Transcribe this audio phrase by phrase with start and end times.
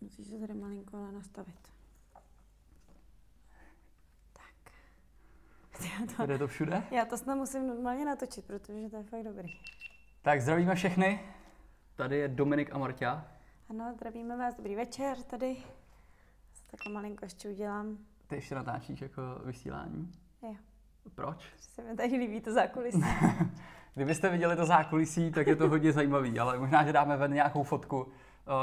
[0.00, 1.68] Musíš se tady malinko ale nastavit.
[4.32, 4.72] Tak.
[6.00, 6.82] Já to, Jde to všude?
[6.90, 9.48] já to snad musím normálně natočit, protože to je fakt dobrý.
[10.22, 11.20] Tak zdravíme všechny.
[11.96, 13.26] Tady je Dominik a Marta.
[13.70, 15.56] Ano, zdravíme vás, dobrý večer tady.
[16.52, 17.98] Se takhle malinko ještě udělám.
[18.26, 20.12] Ty ještě natáčíš jako vysílání?
[20.42, 20.54] Jo,
[21.14, 21.52] Proč?
[21.56, 23.04] že se mi tady líbí to zákulisí.
[23.94, 27.62] Kdybyste viděli to zákulisí, tak je to hodně zajímavý, ale možná, že dáme ven nějakou
[27.62, 28.12] fotku,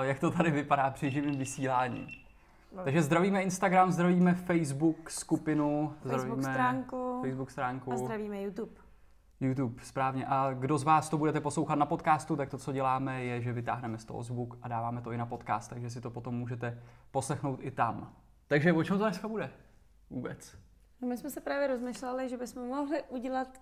[0.02, 2.08] jak to tady vypadá při živém vysílání.
[2.84, 8.72] Takže zdravíme Instagram, zdravíme Facebook skupinu, Facebook zdravíme stránku Facebook stránku, a zdravíme YouTube.
[9.40, 10.26] YouTube, správně.
[10.28, 13.54] A kdo z vás to budete poslouchat na podcastu, tak to, co děláme, je, že
[13.54, 16.84] vytáhneme z toho zvuk a dáváme to i na podcast, takže si to potom můžete
[17.12, 18.14] poslechnout i tam.
[18.48, 19.50] Takže o čem to dneska bude?
[20.10, 20.58] Vůbec.
[21.02, 23.62] No my jsme se právě rozmýšleli, že bychom mohli udělat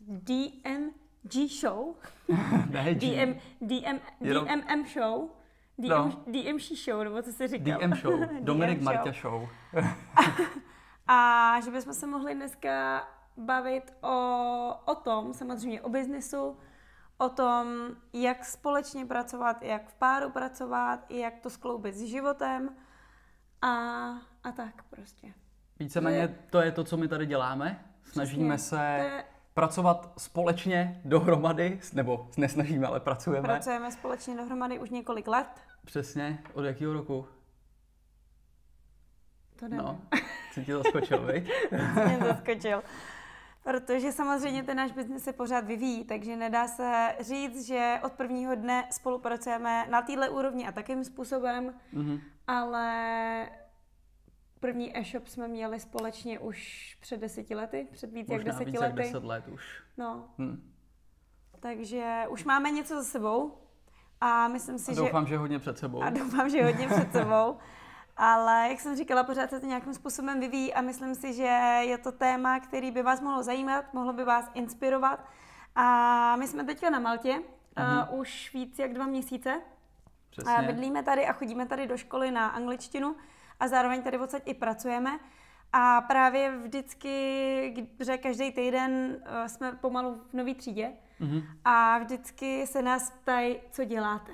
[0.00, 1.94] DMG show,
[2.70, 3.26] ne, G.
[3.26, 5.28] DM, DM, DMM show,
[5.78, 6.22] DM, No.
[6.26, 7.78] DMC show, nebo co jsi říkal?
[7.80, 8.20] DM show.
[8.40, 9.48] Dominik DM Marta show.
[11.06, 13.04] A že bychom se mohli dneska
[13.36, 16.56] bavit o, o tom, samozřejmě o biznesu,
[17.18, 17.66] o tom,
[18.12, 22.76] jak společně pracovat, jak v páru pracovat, jak to skloubit s životem
[23.62, 23.68] a,
[24.44, 25.34] a tak prostě.
[25.78, 27.84] Víceméně to je to, co my tady děláme.
[28.04, 28.78] Snažíme Přesně.
[28.78, 33.48] se pracovat společně dohromady, nebo nesnažíme, ale pracujeme.
[33.48, 35.46] Pracujeme společně dohromady už několik let.
[35.84, 36.38] Přesně.
[36.54, 37.26] Od jakého roku?
[39.56, 39.78] To nevím.
[39.86, 40.00] No,
[40.54, 41.50] co ti zaskočil, viď?
[42.04, 42.82] mě zaskočil.
[43.64, 48.54] Protože samozřejmě ten náš biznis se pořád vyvíjí, takže nedá se říct, že od prvního
[48.54, 52.20] dne spolupracujeme na téhle úrovni a takým způsobem, Mhm.
[52.46, 53.48] ale
[54.64, 56.58] první e-shop jsme měli společně už
[57.00, 59.02] před deseti lety, před víc jak Možná deseti víc jak lety.
[59.02, 59.82] 10 let už.
[59.96, 60.72] No, Hm.
[61.60, 63.58] takže už máme něco za sebou
[64.20, 65.00] a myslím si, A že...
[65.00, 66.02] doufám, že hodně před sebou.
[66.02, 67.58] A doufám, že hodně před sebou.
[68.16, 71.98] Ale jak jsem říkala, pořád se to nějakým způsobem vyvíjí a myslím si, že je
[71.98, 75.24] to téma, který by vás mohlo zajímat, mohlo by vás inspirovat.
[75.74, 77.42] A my jsme teďka na Maltě
[78.10, 79.60] uh, už víc jak dva měsíce.
[80.30, 80.52] Přesně.
[80.56, 83.16] A bydlíme tady a chodíme tady do školy na angličtinu
[83.64, 85.10] a zároveň tady odsaď i pracujeme.
[85.72, 91.42] A právě vždycky, že každý týden uh, jsme pomalu v nový třídě Mhm.
[91.64, 94.32] a vždycky se nás ptají, co děláte.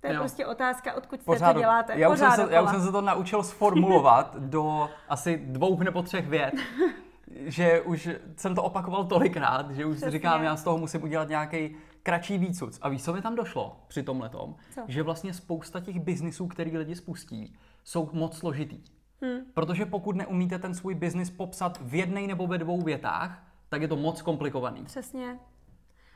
[0.00, 0.20] To je Jo.
[0.20, 1.92] prostě otázka, odkud jste Pořád, to děláte.
[1.96, 6.02] já, už jsem se, já už jsem se to naučil sformulovat do asi dvou nebo
[6.02, 6.52] třech vět.
[7.46, 10.10] že už jsem to opakoval tolikrát, že už si Přesně.
[10.10, 12.78] říkám, já z toho musím udělat nějaký kratší výcuc.
[12.82, 14.54] A víš, co mi tam došlo při tom letom?
[14.74, 14.80] Co?
[14.88, 18.82] Že vlastně spousta těch biznisů, který lidi spustí, jsou moc složitý.
[19.22, 19.38] Hmm.
[19.54, 23.88] Protože pokud neumíte ten svůj biznis popsat v jednej nebo ve dvou větách, tak je
[23.88, 24.84] to moc komplikovaný.
[24.84, 25.38] Přesně.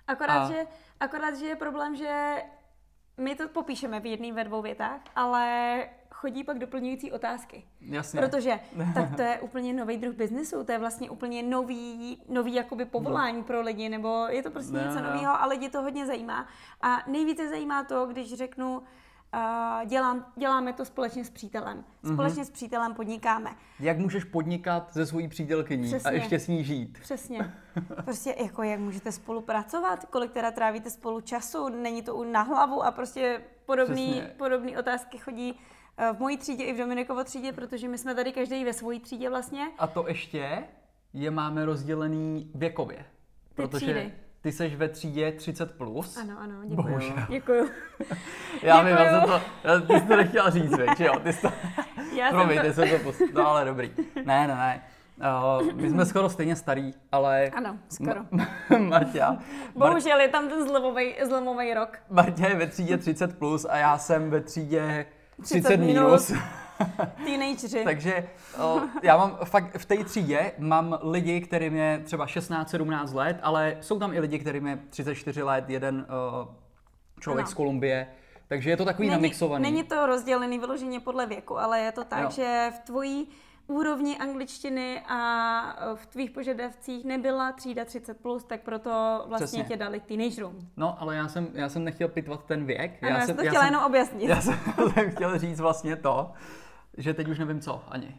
[0.07, 0.67] Akorát, A- že,
[1.01, 2.43] akorát, že je problém, že
[3.17, 7.65] my to popíšeme v jedné ve dvou větách, ale chodí pak doplňující otázky.
[7.81, 8.21] Jasně.
[8.21, 8.61] Protože
[8.95, 13.43] tak to je úplně nový druh biznesu, to je vlastně úplně nový, nový jakoby povolání
[13.43, 15.03] pro lidi, nebo je to prostě No, něco no.
[15.03, 16.47] nového a lidi to hodně zajímá.
[16.81, 18.83] A nejvíce zajímá to, když řeknu,
[19.35, 21.85] uh, dělám, děláme to společně s přítelem.
[22.03, 22.15] Mhm.
[22.15, 23.51] Společně s přítelem podnikáme.
[23.81, 26.13] Jak můžeš podnikat ze svojí přítelkyní a Přesně.
[26.13, 26.99] ještě s ní žít?
[27.03, 27.53] Přesně.
[28.05, 32.83] Prostě jako jak můžete spolupracovat, kolik teda trávíte spolu času, není to u na hlavu
[32.83, 35.61] a prostě podobný, podobný otázky chodí
[35.97, 39.01] eh, v mojí třídě i v Dominikovo třídě, protože my jsme tady každý ve své
[39.01, 39.71] třídě vlastně.
[39.79, 40.65] A to ještě
[41.13, 43.05] je máme rozdělený věkově.
[43.55, 44.13] Protože třídy.
[44.43, 45.67] Ty seš ve třídě 30+.
[45.67, 46.17] Plus.
[46.17, 46.83] Ano, ano, děkuji.
[46.83, 47.13] Bohužel.
[47.29, 47.71] Děkuji.
[48.63, 49.21] Já vím, já Děkuju.
[49.21, 51.53] jsem to, já, ty jsi to nechtěla říct, veď, jo, ty jsi to,
[52.17, 53.13] Já promiň, jsem ty to...
[53.13, 53.91] jsi to no ale dobrý.
[54.15, 54.83] Ne, ne, ne.
[55.63, 58.21] Uh, my jsme skoro stejně starý, ale Ano, skoro.
[58.79, 59.39] Marta, Mar-
[59.75, 61.99] Bohužel je tam ten zlomový, zlomový rok.
[62.11, 65.07] Marta je ve třídě 30 plus a já jsem ve třídě
[65.43, 66.29] 30, 30 minus.
[66.31, 66.43] minus.
[67.25, 67.85] Teenageři.
[67.85, 68.29] Takže
[68.63, 73.77] o, já mám fakt v té třídě mám lidi, kterým je třeba 16-17 let, ale
[73.81, 76.49] jsou tam i lidi, kterým je 34 let, jeden o,
[77.21, 77.51] člověk Ano.
[77.51, 78.07] z Kolumbie.
[78.49, 79.63] Takže je to takový namixovaný.
[79.63, 82.31] není to rozdělený vyloženě podle věku, ale je to tak, Jo.
[82.31, 83.29] že v tvojí
[83.67, 89.65] úrovni angličtiny a v tvých požadavcích nebyla třída 30+, plus, tak proto vlastně Přesně.
[89.65, 90.69] tě dali k teenagerům.
[90.77, 93.03] No, ale já jsem, já jsem nechtěl pitvat ten věk.
[93.03, 94.29] Ano, já, jsem, to chtěla jsem, jenom objasnit.
[94.29, 94.59] já jsem,
[94.95, 96.33] jsem chtěl říct vlastně to,
[96.97, 98.17] že teď už nevím co ani.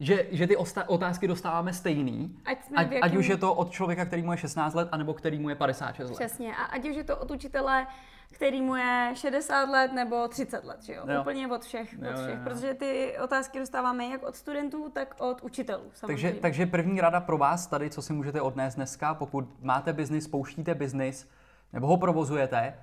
[0.00, 3.36] Že, že ty osta- otázky dostáváme stejný, Ať jsme ať, v jakém- ať už je
[3.36, 6.16] to od člověka, který mu je 16 let, anebo který mu je 56 let.
[6.16, 6.56] Přesně.
[6.56, 7.86] A ať už je to od učitele,
[8.32, 11.02] který mu je 60 let nebo 30 let, že jo?
[11.08, 11.20] Jo.
[11.20, 12.34] Úplně od všech, Jo, od jo, všech.
[12.38, 12.40] jo.
[12.44, 15.82] Protože ty otázky dostáváme jak od studentů, tak od učitelů.
[15.94, 16.22] Samozřejmě.
[16.28, 20.28] Takže, takže první rada pro vás tady, co si můžete odnést dneska, pokud máte biznis,
[20.28, 21.28] pouštíte biznis
[21.72, 22.74] nebo ho provozujete,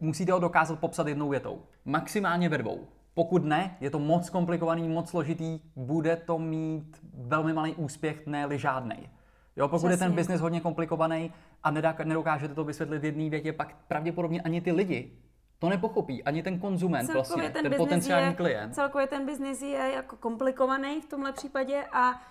[0.00, 1.62] musíte ho dokázat popsat jednou větou.
[1.84, 2.88] Maximálně ve dvou.
[3.14, 8.48] Pokud ne, je to moc komplikovaný, moc složitý, bude to mít velmi malý úspěch, ne
[8.58, 9.08] žádný.
[9.56, 10.04] Jo, pokud Přesně.
[10.04, 11.32] je ten biznis hodně komplikovaný
[11.62, 11.70] a
[12.04, 15.12] nedokážete to vysvětlit v jedné větě, pak pravděpodobně ani ty lidi
[15.58, 18.74] to nepochopí, ani ten konzument celkově vlastně, ten, ten potenciální je, klient.
[18.74, 22.22] Celkově ten biznis je jako komplikovaný v tomhle případě a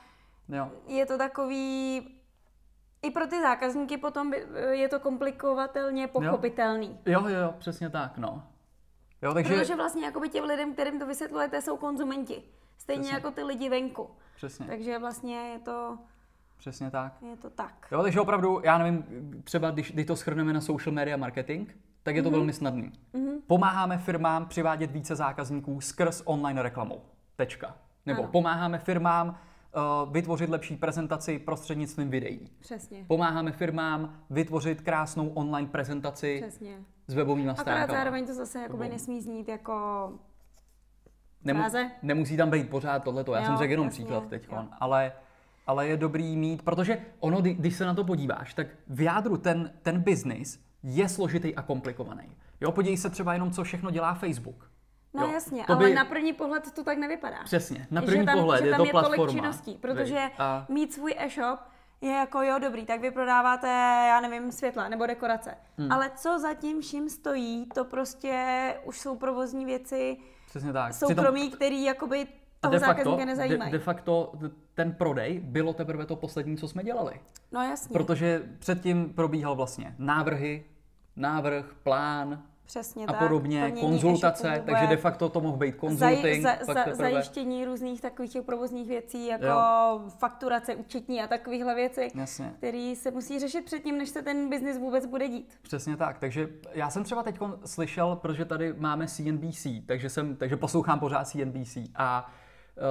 [0.50, 0.72] jo.
[0.88, 1.98] je to takový,
[3.02, 4.34] i pro ty zákazníky potom
[4.72, 7.00] je to komplikovatelně pochopitelný.
[7.06, 8.44] Jo, jo, jo přesně tak, no.
[9.24, 9.56] Jo, takže...
[9.56, 12.44] Protože vlastně jakoby těm lidem, kterým to vysvětlujete, jsou konzumenti.
[12.78, 13.16] Stejně Přesně.
[13.16, 14.10] jako ty lidi venku.
[14.36, 14.66] Přesně.
[14.66, 15.98] Takže vlastně je to...
[16.58, 17.14] Přesně tak.
[17.30, 17.88] Je to tak.
[17.92, 19.04] Jo, takže opravdu, já nevím,
[19.44, 21.70] třeba když, když to schrneme na social media marketing,
[22.04, 22.32] tak je to mm-hmm.
[22.32, 22.92] velmi snadný.
[23.14, 23.42] Mm-hmm.
[23.48, 27.02] Pomáháme firmám přivádět více zákazníků skrz online reklamou.
[27.36, 27.78] Tečka.
[28.06, 28.32] Nebo ano.
[28.32, 32.50] pomáháme firmám uh, vytvořit lepší prezentaci prostřednictvím videí.
[32.60, 33.06] Přesně.
[33.08, 36.78] Pomáháme firmám vytvořit krásnou online prezentaci Přesně.
[37.08, 37.84] S webovými stránkami.
[37.84, 39.74] Akorát zároveň to zase jakoby nesmí znít jako
[41.44, 41.64] Nemu,
[42.02, 43.34] nemusí tam být pořád tohleto.
[43.34, 45.12] Já jo, jsem řekl jenom jasně, příklad teď, ale
[45.68, 49.72] ale je dobrý mít, protože ono, když se na to podíváš, tak v jádru ten,
[49.82, 52.36] ten biznis je složitý a komplikovaný.
[52.62, 54.72] Jo, podívej se třeba jenom, co všechno dělá Facebook.
[55.14, 55.94] No jo, jasně, ale by...
[55.94, 57.44] na první pohled to tak nevypadá.
[57.44, 59.16] Přesně, na první že tam, pohled že tam je to je platforma.
[59.18, 60.66] Tolik činností, protože a...
[60.70, 61.60] mít svůj e-shop
[62.04, 63.68] je jako jo dobrý, tak vy prodáváte,
[64.08, 65.56] já nevím, světla nebo dekorace.
[65.78, 65.92] Hmm.
[65.92, 70.18] Ale co za tím vším stojí, to prostě už jsou provozní věci,
[70.48, 70.94] Přesně tak.
[70.94, 71.56] soukromí, Přitom...
[71.56, 72.28] který jakoby
[72.60, 73.72] toho de facto, nezajímají.
[73.72, 74.34] De, de facto
[74.74, 77.20] ten prodej bylo teprve to poslední, co jsme dělali.
[77.52, 77.94] No jasně.
[77.94, 80.64] Protože předtím probíhal vlastně návrhy,
[81.16, 86.44] návrh, plán, Přesně a podobně, tak, konzultace, takže de facto to mohl být konzulting.
[86.44, 90.02] Zaj, za, za, zajištění různých takových těch provozních věcí, jako jo.
[90.08, 92.08] fakturace, účetní a takovéhle věci,
[92.58, 95.60] které se musí řešit předtím, než se ten biznis vůbec bude dít.
[95.62, 100.58] Přesně tak, takže já jsem třeba teď slyšel, protože tady máme CNBC, takže, jsem, takže
[100.58, 102.32] poslouchám pořád CNBC a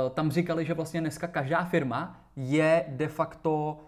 [0.07, 3.79] uh, tam říkali, že vlastně dneska každá firma je de facto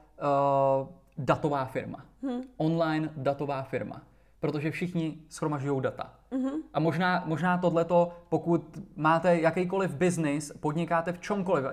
[0.81, 0.89] uh,
[1.19, 2.05] datová firma.
[2.23, 2.43] Hmm.
[2.57, 4.03] Online datová firma
[4.45, 6.15] protože všichni schromažují data.
[6.33, 6.63] Mm-hmm.
[6.75, 11.65] A možná, možná tohleto, pokud máte jakýkoliv biznis, podnikáte v čomkoliv,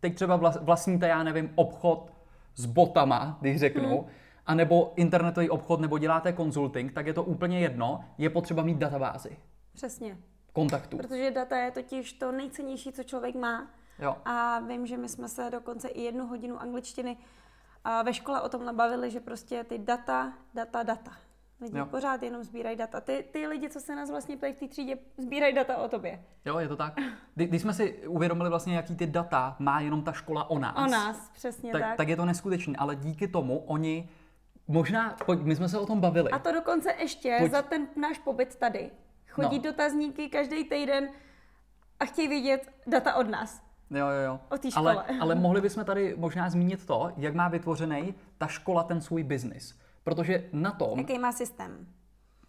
[0.00, 2.12] teď třeba vlastníte, já nevím, obchod
[2.54, 4.08] s botama, když řeknu, mm.
[4.46, 9.36] anebo internetový obchod, nebo děláte konzulting, tak je to úplně jedno, je potřeba mít databázy.
[9.72, 10.18] Přesně.
[10.52, 10.96] Kontaktů.
[10.96, 13.70] Protože data je totiž to nejcennější, co člověk má.
[13.98, 14.16] Jo.
[14.24, 17.16] A vím, že my jsme se dokonce i jednu hodinu angličtiny
[18.04, 21.25] ve škole o tom nabavili, že prostě ty data, data, data.
[21.60, 21.86] Lidi jo.
[21.86, 23.00] pořád jenom sbírají data.
[23.00, 26.24] Ty, ty lidi, co se nás vlastně ptají v té třídě, sbírají data o tobě.
[26.44, 26.94] Jo, je to tak.
[27.34, 30.76] Kdy, když jsme si uvědomili vlastně, jaký ty data má jenom ta škola o nás.
[30.76, 31.82] O nás, přesně tak.
[31.82, 34.08] Tak, tak je to neskutečné, ale díky tomu oni
[34.68, 36.30] Možná, pojď, my jsme se o tom bavili.
[36.30, 37.52] A to dokonce ještě pojď.
[37.52, 38.90] za ten náš pobyt tady.
[39.28, 39.62] Chodí no.
[39.62, 41.08] dotazníky každý týden
[42.00, 43.62] a chtějí vidět data od nás.
[43.90, 44.40] Jo, jo, jo.
[44.50, 44.94] O té škole.
[44.94, 49.22] Ale, ale mohli bychom tady možná zmínit to, jak má vytvořený ta škola ten svůj
[49.22, 49.78] biznis.
[50.06, 50.98] Protože na tom...
[50.98, 51.86] Jaký má systém?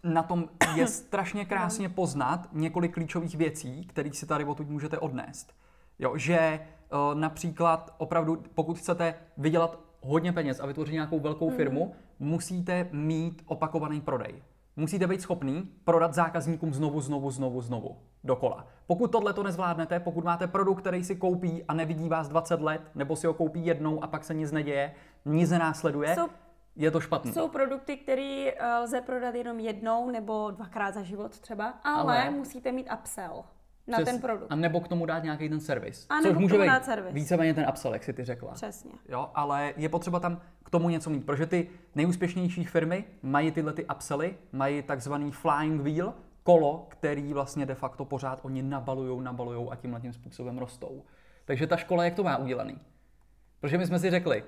[0.04, 5.54] Na tom je strašně krásně poznat několik klíčových věcí, které si tady odtud můžete odnést.
[5.98, 6.60] Jo, že
[6.92, 12.28] uh, například opravdu, pokud chcete vydělat hodně peněz a vytvořit nějakou velkou firmu, mm.
[12.28, 14.42] musíte mít opakovaný prodej.
[14.76, 18.66] Musíte být schopný prodat zákazníkům znovu, znovu, znovu, znovu dokola.
[18.86, 22.82] Pokud tohle to nezvládnete, pokud máte produkt, který si koupí a nevidí vás 20 let,
[22.94, 24.92] nebo si ho koupí jednou a pak se nic neděje,
[25.24, 26.30] nic nenásleduje, so,
[26.78, 27.32] je to špatné.
[27.32, 32.30] Jsou produkty, které uh, lze prodat jenom jednou nebo dvakrát za život třeba, ale, ale...
[32.30, 33.44] musíte mít upsell
[33.86, 34.52] na Přes, ten produkt.
[34.52, 36.06] A nebo k tomu dát nějaký ten servis.
[36.08, 37.14] A nebo což může být servis.
[37.14, 38.52] víceméně ten upsell, jak si ty řekla.
[38.52, 38.92] Přesně.
[39.08, 43.72] Jo, ale je potřeba tam k tomu něco mít, protože ty nejúspěšnější firmy mají tyhle
[43.72, 49.72] ty upsely, mají takzvaný flying wheel, kolo, který vlastně de facto pořád oni nabalujou, nabalujou
[49.72, 51.02] a tímhle tím způsobem rostou.
[51.44, 52.78] Takže ta škola, jak to má udělaný?
[53.60, 54.44] Protože my jsme si řekli,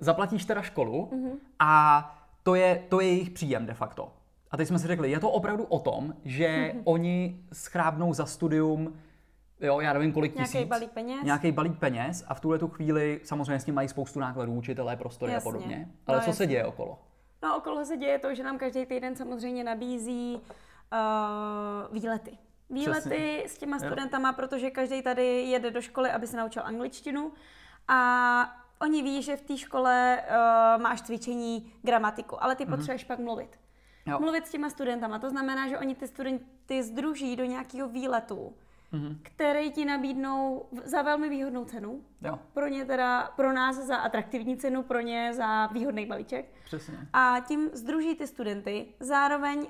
[0.00, 1.32] zaplatíš teda školu mm-hmm.
[1.58, 4.12] a to je, to je jejich příjem de facto.
[4.50, 6.82] A teď jsme si řekli, je to opravdu o tom, že mm-hmm.
[6.84, 8.94] oni schrábnou za studium
[9.60, 10.68] jo, já nevím kolik nějaký tisíc.
[10.68, 11.22] balík peněz.
[11.22, 14.96] Nějaký balík peněz a v tuhle tu chvíli samozřejmě s tím mají spoustu nákladů, učitelé,
[14.96, 15.50] prostory jasně.
[15.50, 15.88] a podobně.
[16.06, 16.44] Ale no, co jasně.
[16.44, 16.98] se děje okolo?
[17.42, 20.40] No okolo se děje to, že nám každý týden samozřejmě nabízí
[20.92, 22.38] uh, výlety.
[22.70, 23.42] Výlety Přesně.
[23.46, 24.34] s těma studentama, jo.
[24.36, 27.32] protože každý tady jede do školy, aby se naučil angličtinu.
[27.88, 32.70] A Oni ví, že v té škole uh, máš cvičení gramatiku, ale ty mm-hmm.
[32.70, 33.60] potřebuješ pak mluvit.
[34.06, 34.20] Jo.
[34.20, 35.18] Mluvit s těma studentama.
[35.18, 38.56] To znamená, že oni ty studenty združí do nějakého výletu,
[38.92, 39.18] mm-hmm.
[39.22, 42.04] který ti nabídnou za velmi výhodnou cenu.
[42.22, 42.38] Jo.
[42.52, 46.54] Pro ně teda, pro nás za atraktivní cenu, pro ně za výhodný balíček.
[46.64, 46.98] Přesně.
[47.12, 48.86] A tím združí ty studenty.
[49.00, 49.66] Zároveň uh,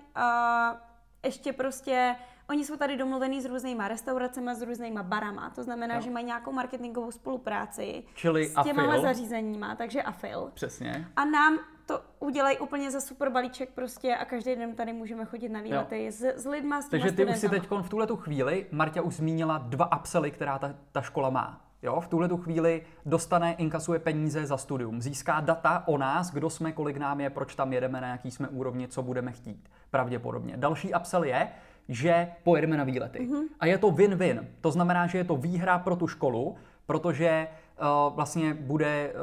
[1.25, 2.17] ještě prostě
[2.51, 6.01] Oni jsou tady domluvený s různýma restauracemi, s různýma barama, to znamená, Jo.
[6.01, 10.51] že mají nějakou marketingovou spolupráci Čili s těma zařízeníma, takže afil.
[10.55, 11.09] Přesně.
[11.17, 15.49] A nám to udělají úplně za super balíček prostě a každý den tady můžeme chodit
[15.49, 18.67] na výlety s, s lidma, s Takže ty už si teď v tuhle tu chvíli,
[18.71, 21.61] Marta už zmínila dva upsely, která ta, ta škola má.
[21.83, 26.51] Jo, v tuhle tu chvíli dostane, inkasuje peníze za studium, získá data o nás, kdo
[26.51, 30.57] jsme, kolik nám je, proč tam jedeme, na jaký jsme úrovni, co budeme chtít, pravděpodobně.
[30.57, 31.49] Další upsell je,
[31.91, 33.27] že pojedeme na výlety.
[33.27, 33.59] Mm-hmm.
[33.61, 34.47] A je to win-win.
[34.63, 36.55] To znamená, že je to výhra pro tu školu,
[36.87, 39.19] protože uh, vlastně bude uh,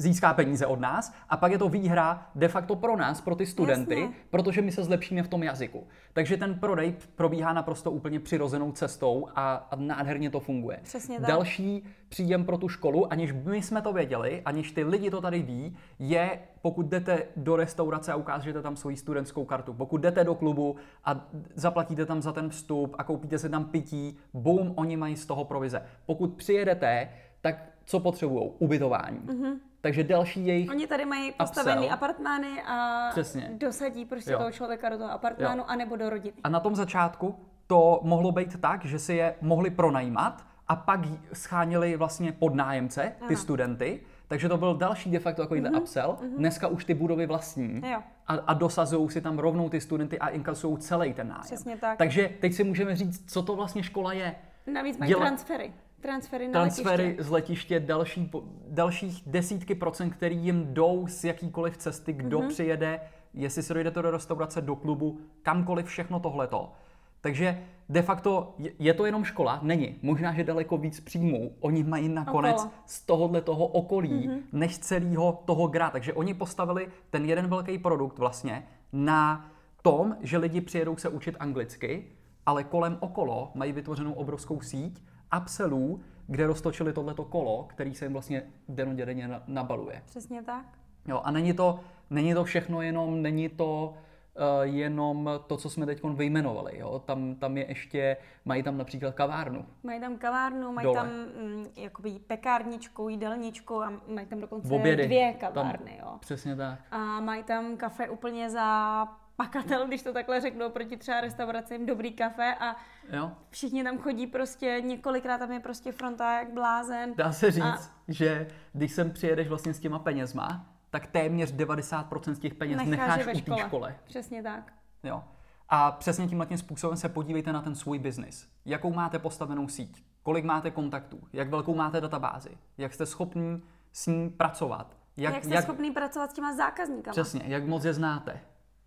[0.00, 3.46] získá peníze od nás a pak je to výhra de facto pro nás, pro ty
[3.46, 4.16] studenty, Jasně.
[4.30, 5.86] protože my se zlepšíme v tom jazyku.
[6.12, 10.78] Takže ten prodej probíhá naprosto úplně přirozenou cestou a, a nádherně to funguje.
[10.82, 11.28] Přesně tak.
[11.28, 15.42] Další příjem pro tu školu, aniž my jsme to věděli, aniž ty lidi to tady
[15.42, 20.34] ví, je, pokud jdete do restaurace a ukážete tam svoji studentskou kartu, pokud jdete do
[20.34, 25.16] klubu a zaplatíte tam za ten vstup a koupíte si tam pití, boom, oni mají
[25.16, 25.82] z toho provize.
[26.06, 27.08] Pokud přijedete,
[27.40, 28.50] tak co potřebují?
[28.58, 29.18] Ubytování.
[29.18, 29.56] Mm-hmm.
[29.80, 31.94] Takže další jejich Oni tady mají postavený Upsell.
[31.94, 33.50] apartmány a Přesně.
[33.58, 34.38] dosadí prostě Jo.
[34.38, 35.64] toho člověka do toho apartmánu, Jo.
[35.68, 36.36] anebo do rodiny.
[36.44, 37.34] A na tom začátku
[37.66, 41.00] to mohlo být tak, že si je mohli pronajímat a pak
[41.32, 43.36] scháněli vlastně podnájemce, ty Ano.
[43.36, 44.00] studenty.
[44.28, 45.78] Takže to byl další de facto takový mm-hmm.
[45.80, 46.18] upsell.
[46.36, 47.98] Dneska už ty budovy vlastní Jo.
[48.26, 51.42] a, a dosazují si tam rovnou ty studenty a inkasují celý ten nájem.
[51.42, 51.98] Přesně tak.
[51.98, 54.34] Takže teď si můžeme říct, co to vlastně škola je.
[54.72, 55.72] Navíc mají Děla- transfery.
[56.00, 57.22] Transfery na Transfery letiště.
[57.24, 58.30] z letiště, další,
[58.68, 62.46] dalších desítky procent, který jim jdou z jakýkoliv cesty, kdo Mhm.
[62.48, 62.52] mm-hmm.
[62.52, 63.00] přijede,
[63.34, 66.72] jestli se dojdete do restaurace, do klubu, kamkoliv, všechno tohleto.
[67.20, 69.58] Takže de facto je- to jenom škola?
[69.62, 69.96] Není.
[70.02, 71.52] Možná, že daleko víc příjmů.
[71.60, 72.70] Oni mají nakonec Okolo.
[72.86, 74.36] z tohohle toho okolí, Mhm.
[74.36, 74.42] mm-hmm.
[74.52, 75.90] než celého toho gra.
[75.90, 79.50] Takže oni postavili ten jeden velký produkt vlastně na
[79.82, 82.04] tom, že lidi přijedou se učit anglicky,
[82.46, 85.02] ale kolem okolo mají vytvořenou obrovskou síť
[85.42, 90.02] upsellů, kde roztočili tohleto kolo, který se jim vlastně denodenně na- nabaluje.
[90.06, 90.64] Přesně tak.
[91.08, 95.86] Jo, a není to, není to všechno jenom, není to uh, jenom to, co jsme
[95.86, 96.78] teď vyjmenovali.
[96.78, 96.98] Jo?
[96.98, 99.64] Tam, tam je ještě, mají tam například kavárnu.
[99.82, 100.96] Mají tam kavárnu, mají Dole.
[100.96, 105.04] tam mm, jakoby pekárničku, jídelničku a mají tam dokonce Obědy.
[105.06, 105.98] dvě Tam- kavárny.
[106.02, 106.16] Jo.
[106.20, 106.78] Přesně tak.
[106.90, 109.06] A mají tam kafe úplně za
[109.44, 112.76] pakatel, když to takhle řeknu, oproti třeba restauracím dobrý kafe a
[113.12, 113.32] Jo?
[113.50, 117.14] všichni tam chodí prostě, několikrát tam je prostě fronta jak blázen.
[117.16, 117.78] Dá se říct, A-
[118.08, 123.18] že když sem přijedeš vlastně s těma penězma, tak téměř 90% z těch peněz Necháš
[123.18, 123.96] necháš, u té škole.
[124.04, 124.72] Přesně tak.
[125.02, 125.24] Jo.
[125.68, 128.48] A přesně tímhle tím způsobem se podívejte na ten svůj biznis.
[128.64, 134.06] Jakou máte postavenou síť, kolik máte kontaktů, jak velkou máte databázi, jak jste schopní s
[134.06, 134.96] ní pracovat.
[135.16, 137.12] Jak, jak jste schopný pracovat s těma zákazníkama.
[137.12, 138.40] Přesně, jak moc je znáte.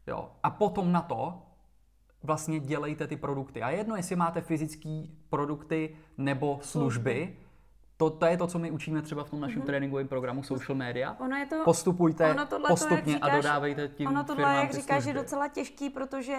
[0.07, 0.31] Jo.
[0.43, 1.41] A potom na to
[2.23, 3.61] vlastně dělejte ty produkty.
[3.61, 7.37] A jedno, jestli máte fyzické produkty nebo služby,
[7.97, 9.65] to, to je to, co my učíme třeba v tom našem mm-hmm.
[9.65, 11.15] tréninkovém programu Social Media.
[11.19, 15.05] Ono je to, Postupujte ono tohle postupně a říkáš, dodávejte tím Ono tohle, jak říkáš,
[15.05, 16.37] je docela těžký, protože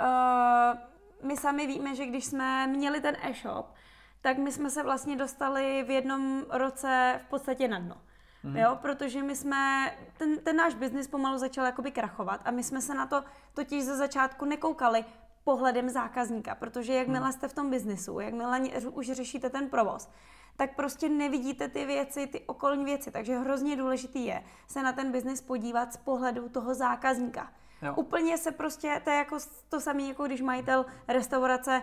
[0.00, 3.74] uh, my sami víme, že když jsme měli ten e-shop,
[4.20, 7.94] tak my jsme se vlastně dostali v jednom roce v podstatě na dno.
[7.94, 8.09] Mhm.
[8.42, 8.56] Mm.
[8.56, 12.80] Jo, protože my jsme, ten, ten náš biznis pomalu začal jakoby krachovat a my jsme
[12.80, 15.04] se na to totiž ze začátku nekoukali
[15.44, 18.60] pohledem zákazníka, protože jakmile jste v tom biznisu, jakmile
[18.92, 20.08] už řešíte ten provoz,
[20.56, 23.10] tak prostě nevidíte ty věci, ty okolní věci.
[23.10, 27.52] Takže hrozně důležitý je se na ten biznis podívat z pohledu toho zákazníka.
[27.82, 27.94] Jo.
[27.94, 31.82] Úplně se prostě, to je jako to samé, jako když majitel restaurace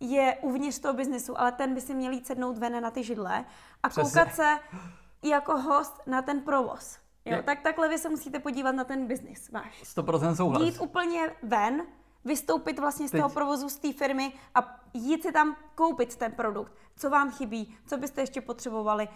[0.00, 3.44] je uvnitř toho biznisu, ale ten by si měl jít sednout ven na ty židle
[3.82, 4.20] a Přesně.
[4.20, 4.58] koukat se
[5.22, 6.98] jako host na ten provoz.
[7.24, 9.82] Jo, Je- tak takhle vy se musíte podívat na ten biznis váš.
[9.96, 10.62] 100% souhlas.
[10.62, 11.82] Jít úplně ven,
[12.24, 16.32] vystoupit vlastně z Teď- toho provozu, z té firmy a jít si tam koupit ten
[16.32, 16.72] produkt.
[16.96, 19.08] Co vám chybí, co byste ještě potřebovali,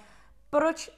[0.51, 0.91] proč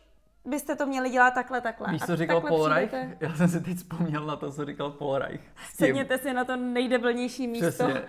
[0.44, 1.88] byste to měli dělat takhle, takhle.
[1.92, 2.92] Víš, co říkal Paul Reich?
[3.20, 5.40] Já jsem si teď vzpomněl na to, co říkal Paul Reich.
[5.74, 7.66] Sedněte si na to nejdebilnější místo.
[7.68, 8.02] Přesně.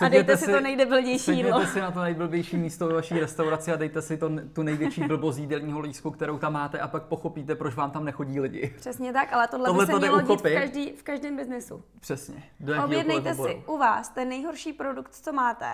[0.00, 1.66] A dejte si to nejdebilnější jídlo.
[1.66, 5.38] Si na to nejblbější místo ve vaší restauraci a dejte si to, tu největší blbost
[5.38, 8.74] jídelního lístku, kterou tam máte a pak pochopíte, proč vám tam nechodí lidi.
[8.76, 11.36] Přesně tak, ale tohle, Tohle by to se jde mělo dít v, každý, v každém
[11.36, 11.82] biznesu.
[12.00, 12.42] Přesně.
[12.84, 15.66] Objednejte si u vás ten nejhorší produkt, co máte,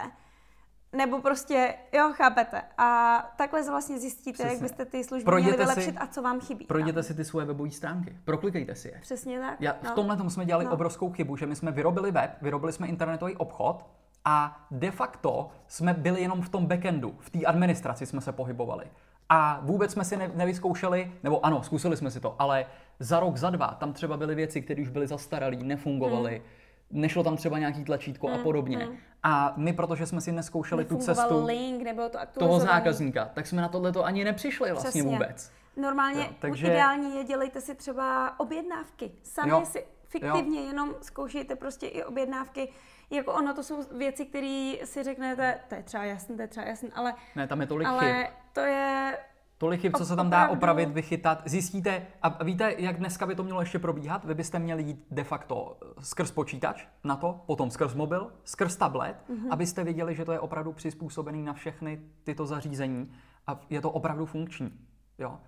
[0.93, 2.63] nebo prostě, jo, chápete.
[2.79, 4.53] A takhle vlastně zjistíte, Přesně.
[4.53, 6.65] jak byste ty služby Projděte měli si- vylepšit a co vám chybí.
[6.65, 8.99] Projděte si ty svoje webové stránky, proklikejte si je.
[9.01, 9.61] Přesně tak.
[9.61, 9.91] Já, v no.
[9.95, 10.73] tomhle tom jsme dělali No.
[10.73, 13.85] obrovskou chybu, že my jsme vyrobili web, vyrobili jsme internetový obchod
[14.28, 18.85] a de facto jsme byli jenom v tom backendu, v té administraci jsme se pohybovali.
[19.28, 22.66] A vůbec jsme si ne, nevyzkoušeli, nebo ano, zkusili jsme si to, ale
[23.00, 26.42] za rok, za dva, tam třeba byly věci, které už byly zastaralé, nefungovaly.
[26.90, 28.76] nešlo tam třeba nějaký tlačítko a Mm, podobně.
[28.87, 28.97] mm.
[29.23, 33.62] A my, protože jsme si neskoušeli tu cestu link, nebylo to toho zákazníka, tak jsme
[33.62, 35.11] na tohle to ani nepřišli vlastně Přesně.
[35.11, 35.52] vůbec.
[35.76, 36.66] Normálně Jo, takže...
[36.66, 39.12] ideální je, dělejte si třeba objednávky.
[39.23, 42.68] Sami Jo, si fiktivně jenom zkoušejte prostě i objednávky.
[43.11, 46.67] Jako ono, to jsou věci, které si řeknete, to je třeba jasný, to je třeba
[46.67, 48.33] jasný, ale, Ne, tam je tolik ale chyb.
[48.53, 49.19] to je
[49.59, 53.43] Tolik chyb, co se tam dá opravit, vychytat, zjistíte, a víte, jak dneska by to
[53.45, 54.25] mělo ještě probíhat?
[54.25, 59.17] Vy byste měli jít de facto skrz počítač na to, potom skrz mobil, skrz tablet,
[59.29, 59.39] Mhm.
[59.39, 59.53] mm-hmm.
[59.53, 63.13] abyste věděli, že to je opravdu přizpůsobený na všechny tyto zařízení
[63.47, 64.73] a je to opravdu funkční.
[65.19, 65.39] Jo?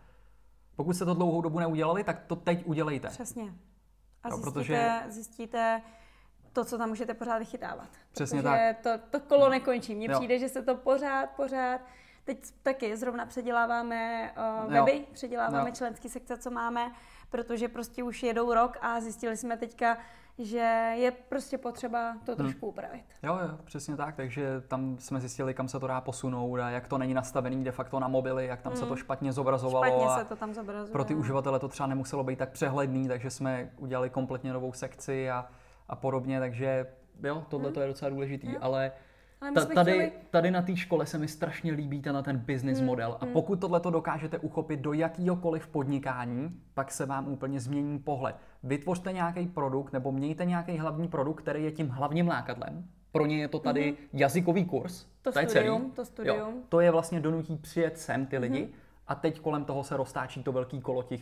[0.76, 3.08] Pokud jste to dlouhou dobu neudělali, tak to teď udělejte.
[3.08, 3.54] přesně.
[4.22, 5.82] A Jo, zjistíte, protože- zjistíte
[6.52, 7.88] to, co tam můžete pořád vychytávat.
[8.12, 9.94] Přesně Protože to, to kolo nekončí.
[9.94, 10.18] Mně Jo.
[10.18, 11.80] přijde, že se to pořád, pořád
[12.24, 14.30] Teď taky zrovna předěláváme
[14.66, 14.84] uh, Jo.
[14.84, 15.74] weby, předěláváme Jo.
[15.74, 16.92] členský sekce, co máme,
[17.30, 19.98] protože prostě už jedou rok a zjistili jsme teďka,
[20.38, 22.36] že je prostě potřeba to Hmm.
[22.36, 23.04] trošku upravit.
[23.22, 26.88] Jo, jo, přesně tak, takže tam jsme zjistili, kam se to dá posunout a jak
[26.88, 29.84] to není nastavený de facto na mobily, jak tam se to špatně zobrazovalo.
[29.84, 29.92] Hmm.
[29.92, 30.92] Špatně a se to tam zobrazuje.
[30.92, 35.30] pro ty uživatele to třeba nemuselo být tak přehledný, takže jsme udělali kompletně novou sekci
[35.30, 35.48] a,
[35.88, 36.86] a podobně, takže
[37.24, 38.54] jo, tohle to je docela důležitý, Hmm.
[38.54, 38.60] Jo.
[38.62, 38.92] ale
[39.40, 42.78] Ale ta, tady, chtěli- tady na té škole se mi strašně líbí ten, ten business
[42.78, 47.60] Hmm, model a pokud tohle to dokážete uchopit do jakýhokoliv podnikání, pak se vám úplně
[47.60, 48.36] změní pohled.
[48.62, 52.84] Vytvořte nějaký produkt nebo mějte nějaký hlavní produkt, který je tím hlavním lákadlem.
[53.12, 55.04] Pro ně je to tady jazykový kurz.
[55.04, 55.12] Mhm.
[55.22, 55.90] To je studium, celý.
[55.92, 56.36] to studium.
[56.38, 58.72] Jo, to je vlastně donutí přijet sem ty lidi Mhm.
[59.06, 61.20] a teď kolem toho se roztáčí to velký kolo těch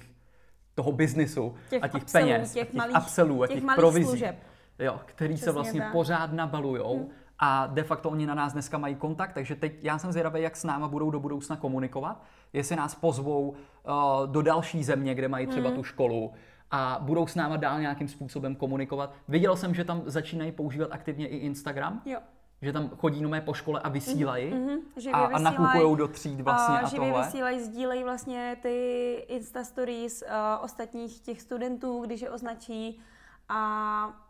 [0.75, 3.75] toho biznisu Těch a těch upsellů, peněz, těch a těch malých- upsellů a těch těch,
[3.77, 4.05] provizí.
[4.09, 4.37] služeb.
[4.79, 5.93] Jo, který se Přesně vlastně tak.
[5.93, 7.09] pořád nabalujou Hm.
[7.39, 10.57] a de facto oni na nás dneska mají kontakt, takže teď já jsem zvědavý, jak
[10.57, 13.57] s náma budou do budoucna komunikovat, jestli nás pozvou uh,
[14.27, 15.75] do další země, kde mají třeba Hm.
[15.75, 16.33] tu školu
[16.71, 19.13] a budou s náma dál nějakým způsobem komunikovat.
[19.29, 22.19] Viděl jsem, že tam začínají používat aktivně i Instagram, Jo.
[22.63, 26.41] že tam chodí nomé po škole a vysílají Mhm, že a, a nakupujou do tříd
[26.41, 27.23] vlastně a, že tohle.
[27.25, 33.01] vysílají, sdílejí vlastně ty Insta stories uh, ostatních těch studentů, když je označí
[33.49, 34.26] a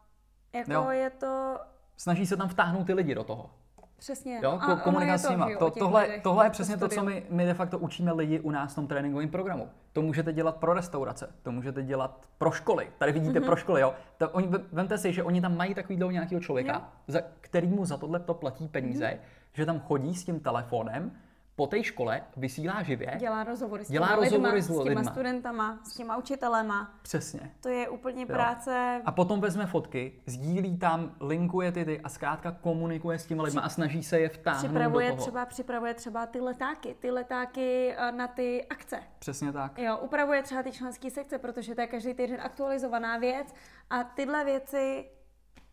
[0.56, 0.90] jako Jo.
[0.90, 1.58] je to
[1.96, 3.50] Snaží se tam vtáhnout ty lidi do toho.
[3.98, 4.40] přesně.
[4.42, 5.48] Jo, a ko- komunikace s nima.
[5.58, 8.72] To, tohle, tohle je přesně to, co my, my de facto učíme lidi u nás
[8.72, 9.68] v tom tréninkovém programu.
[9.92, 12.90] To můžete dělat pro restaurace, to můžete dělat pro školy.
[12.98, 13.46] Tady vidíte Mhm.
[13.46, 13.94] pro školy, jo.
[14.18, 16.80] To, oni, vemte si, že oni tam mají takovýhle nějakého člověka, Jo.
[17.08, 19.18] za, kterýmu za tohle to platí peníze, Mhm.
[19.52, 21.12] že tam chodí s tím telefonem
[21.56, 23.16] po té škole, vysílá živě.
[23.18, 25.12] Dělá rozhovory s Dělá těma rozhovory lidma, s s těma lidma.
[25.12, 26.94] studentama, s těma učitelema.
[27.02, 27.54] Přesně.
[27.60, 29.02] To je úplně práce.
[29.04, 33.62] A potom vezme fotky, sdílí tam, linkuje ty ty a zkrátka komunikuje s těma lidma
[33.62, 35.22] a snaží se je vtáhnout Připravuje do toho.
[35.22, 39.00] třeba, připravuje třeba ty letáky, ty letáky eh, na ty akce.
[39.18, 39.78] Přesně tak.
[39.78, 43.54] Jo, upravuje třeba ty členské sekce, protože to je každý týden aktualizovaná věc
[43.90, 45.10] a tyhle věci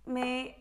[0.05, 0.55] my...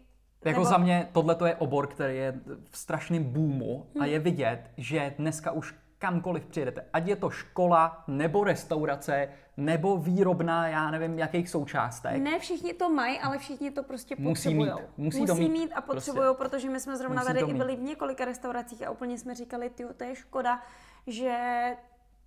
[0.44, 5.14] Jako za mě tohle je obor, který je v strašném boomu a je vidět, že
[5.18, 11.48] dneska už kamkoliv přijedete, ať je to škola, nebo restaurace, nebo výrobna, já nevím, jakých
[11.50, 12.22] součástek.
[12.22, 14.70] Ne všichni to mají, ale všichni to prostě Musí potřebují.
[14.70, 14.88] mít.
[14.96, 16.10] Musí to mít a prostě.
[16.10, 17.58] potřebují, protože my jsme zrovna Musí tady i mít.
[17.58, 20.62] byli v několika restauracích a úplně jsme říkali, ty to je škoda,
[21.06, 21.36] že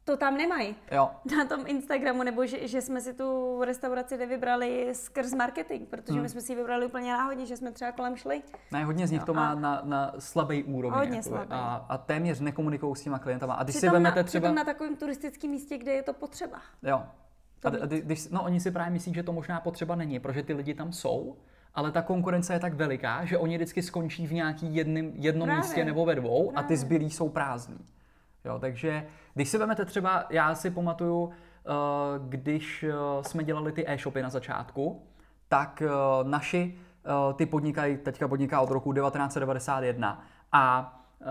[0.06, 4.90] to tam nemají Jo, na tom Instagramu, nebo že, že jsme si tu restauraci nevybrali
[4.96, 6.22] skrz marketing, protože Hmm.
[6.22, 8.42] my jsme si ji vybrali úplně náhodně, že jsme třeba kolem šli.
[8.72, 10.98] ne, hodně z nich to Jo, má a- na, na slabý úrovni.
[11.00, 11.48] Hodně jako, slabý.
[11.52, 13.54] A, a téměř nekomunikují s těma klientama.
[13.54, 14.52] A když si Přitom, vezmete na, třeba...
[14.52, 16.58] na takovém turistickém místě, kde je to potřeba.
[16.84, 17.04] Jo.
[17.60, 20.44] to A, d- když, no, oni si právě myslí, že to možná potřeba není, protože
[20.44, 21.38] ty lidi tam jsou,
[21.76, 25.56] ale ta konkurence je tak veliká, že oni vždycky skončí v nějaký jednom Právě.
[25.56, 26.78] místě nebo ve dvou a ty Právě.
[26.78, 27.78] zbylí jsou prázdní.
[28.46, 31.72] Jo, takže když si vezmete třeba, já si pamatuju, eh,
[32.20, 35.02] když eh, jsme dělali ty e-shopy na začátku,
[35.48, 35.90] tak eh,
[36.24, 36.78] naši
[37.36, 41.26] ty podnikají, teďka podniká od roku 1991 a eh,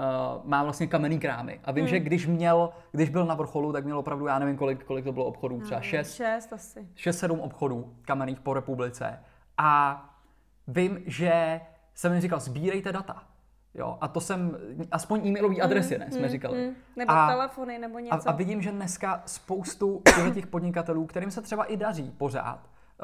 [0.44, 1.60] má vlastně kamenný krámy.
[1.64, 4.84] A vím, že když měl, když byl na vrcholu, tak měl opravdu, já nevím, kolik,
[4.84, 6.88] kolik to bylo obchodů, třeba šest, Šest asi.
[6.96, 9.20] 6-7 obchodů kamenných po republice.
[9.58, 10.04] A
[10.68, 11.60] vím, že
[11.94, 13.22] jsem jim říkal, sbírejte data.
[13.74, 14.56] Jo, a to jsem,
[14.90, 16.66] aspoň e-mailové adresy, ne, jsme říkali.
[16.66, 18.28] Mm, nebo a, telefony, nebo a, něco.
[18.28, 20.02] a vidím, že dneska spoustu
[20.34, 22.60] těch podnikatelů, kterým se třeba i daří pořád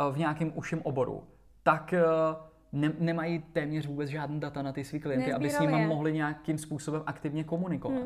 [0.08, 1.24] eh, v nějakém uším oboru,
[1.62, 2.02] tak eh,
[2.72, 6.12] ne, nemají téměř vůbec žádný data na ty svý klienty, aby s Nezbírali nimi mohli
[6.12, 8.02] nějakým způsobem aktivně komunikovat.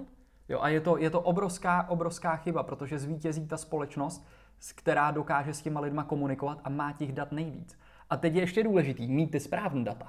[0.49, 4.27] Jo, a je to, je to obrovská, obrovská chyba, protože zvítězí ta společnost,
[4.75, 7.79] která dokáže s těma lidma komunikovat a má těch dat nejvíc.
[8.11, 10.09] A teď je ještě důležitý mít ty správné data.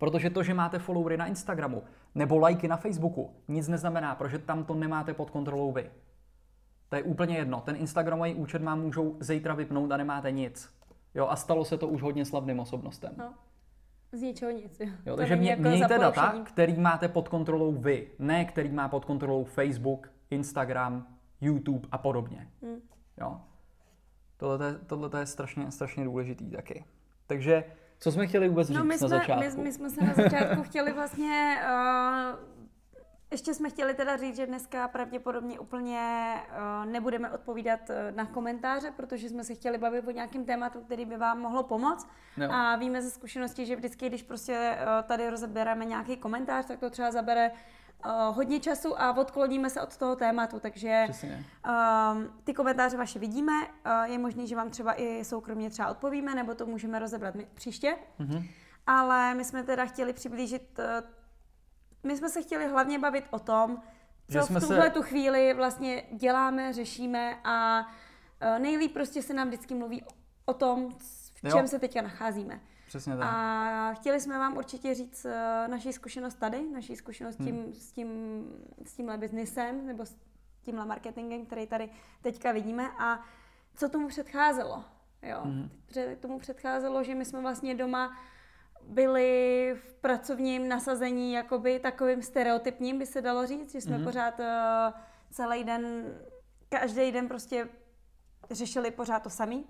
[0.00, 1.82] Protože to, že máte followery na Instagramu
[2.14, 5.90] nebo lajky na Facebooku, nic neznamená, protože tam to nemáte pod kontrolou vy.
[6.88, 7.60] To je úplně jedno.
[7.60, 10.70] Ten Instagramový účet vám můžou zítra vypnout a nemáte nic.
[11.14, 13.12] Jo, a stalo se to už hodně slavným osobnostem.
[13.16, 13.34] No.
[14.12, 14.80] Z ničeho nic.
[14.80, 14.88] Jo.
[15.06, 19.04] Jo, takže mě, jako mějte data, který máte pod kontrolou vy, ne který má pod
[19.04, 21.06] kontrolou Facebook, Instagram,
[21.40, 22.48] YouTube a podobně.
[22.62, 22.80] Hmm.
[23.20, 23.40] Jo.
[24.36, 26.84] Tohle, je, tohle je strašně, strašně důležitý taky.
[27.26, 27.64] Takže
[28.00, 29.56] co jsme chtěli vůbec říct No my na jsme, začátku?
[29.56, 32.38] my, my jsme se na začátku chtěli vlastně, uh,
[33.30, 36.34] ještě jsme chtěli teda říct, že dneska pravděpodobně úplně
[36.84, 41.04] uh, nebudeme odpovídat uh, na komentáře, protože jsme se chtěli bavit o nějakém tématu, který
[41.04, 42.08] by vám mohlo pomoct.
[42.36, 42.48] Jo.
[42.52, 46.90] A víme ze zkušenosti, že vždycky, když prostě uh, tady rozebereme nějaký komentář, tak to
[46.90, 47.50] třeba zabere
[48.04, 51.44] uh, hodně času a odkloníme se od toho tématu, takže Přesně.
[52.12, 56.34] Um, ty komentáře vaše vidíme, uh, je možný, že vám třeba i soukromně třeba odpovíme,
[56.34, 57.96] nebo to můžeme rozebrat my, příště.
[58.18, 58.44] Mhm.
[58.86, 60.84] Ale my jsme teda chtěli přiblížit, uh,
[62.02, 63.82] my jsme se chtěli hlavně bavit o tom,
[64.28, 69.22] Že co jsme v se- tuhle tu chvíli vlastně děláme, řešíme a uh, nejlíp prostě
[69.22, 70.04] se nám vždycky mluví
[70.44, 70.90] o tom,
[71.34, 71.50] v Jo.
[71.56, 72.60] čem se teďka nacházíme.
[72.90, 73.26] Přesně tak.
[73.32, 75.30] A chtěli jsme vám určitě říct uh,
[75.70, 77.72] naši zkušenost tady, naši zkušenost tím, Hmm.
[77.72, 78.08] s, tím,
[78.84, 80.16] s tímhle biznisem nebo s
[80.62, 81.90] tímhle marketingem, který tady
[82.22, 83.24] teďka vidíme a
[83.76, 84.84] co tomu předcházelo.
[85.22, 85.42] Jo.
[85.86, 88.18] Protože tomu předcházelo, že my jsme vlastně doma
[88.82, 94.04] byli v pracovním nasazení jakoby takovým stereotypním, by se dalo říct, že jsme Mhm.
[94.04, 94.46] pořád uh,
[95.30, 96.04] celý den,
[96.68, 97.68] každý den prostě
[98.50, 99.64] řešili pořád to samý.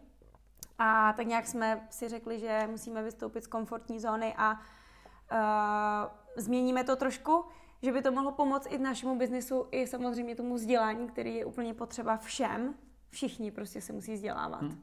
[0.83, 4.59] A tak nějak jsme si řekli, že musíme vystoupit z komfortní zóny a uh,
[6.37, 7.45] změníme to trošku,
[7.83, 11.75] že by to mohlo pomoct i našemu biznisu, i samozřejmě tomu vzdělání, který je úplně
[11.75, 12.75] potřeba všem.
[13.11, 14.63] Všichni prostě se musí vzdělávat.
[14.63, 14.81] Hm.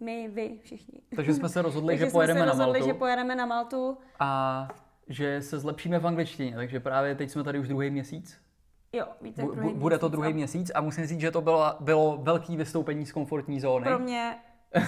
[0.00, 1.00] My, vy, všichni.
[1.16, 3.46] Takže jsme se rozhodli, Takže že jsme pojedeme se na rozhodli, Maltu že pojedeme na
[3.46, 3.98] Maltu.
[4.20, 4.68] a
[5.08, 6.56] že se zlepšíme v angličtině.
[6.56, 8.40] Takže právě teď jsme tady už druhý měsíc.
[8.92, 11.40] Jo, víte, druhý bu- bude to měsíc druhý a měsíc a musím říct, že to
[11.40, 13.84] bylo, bylo velký vystoupení z komfortní zóny.
[13.84, 14.36] Pro mě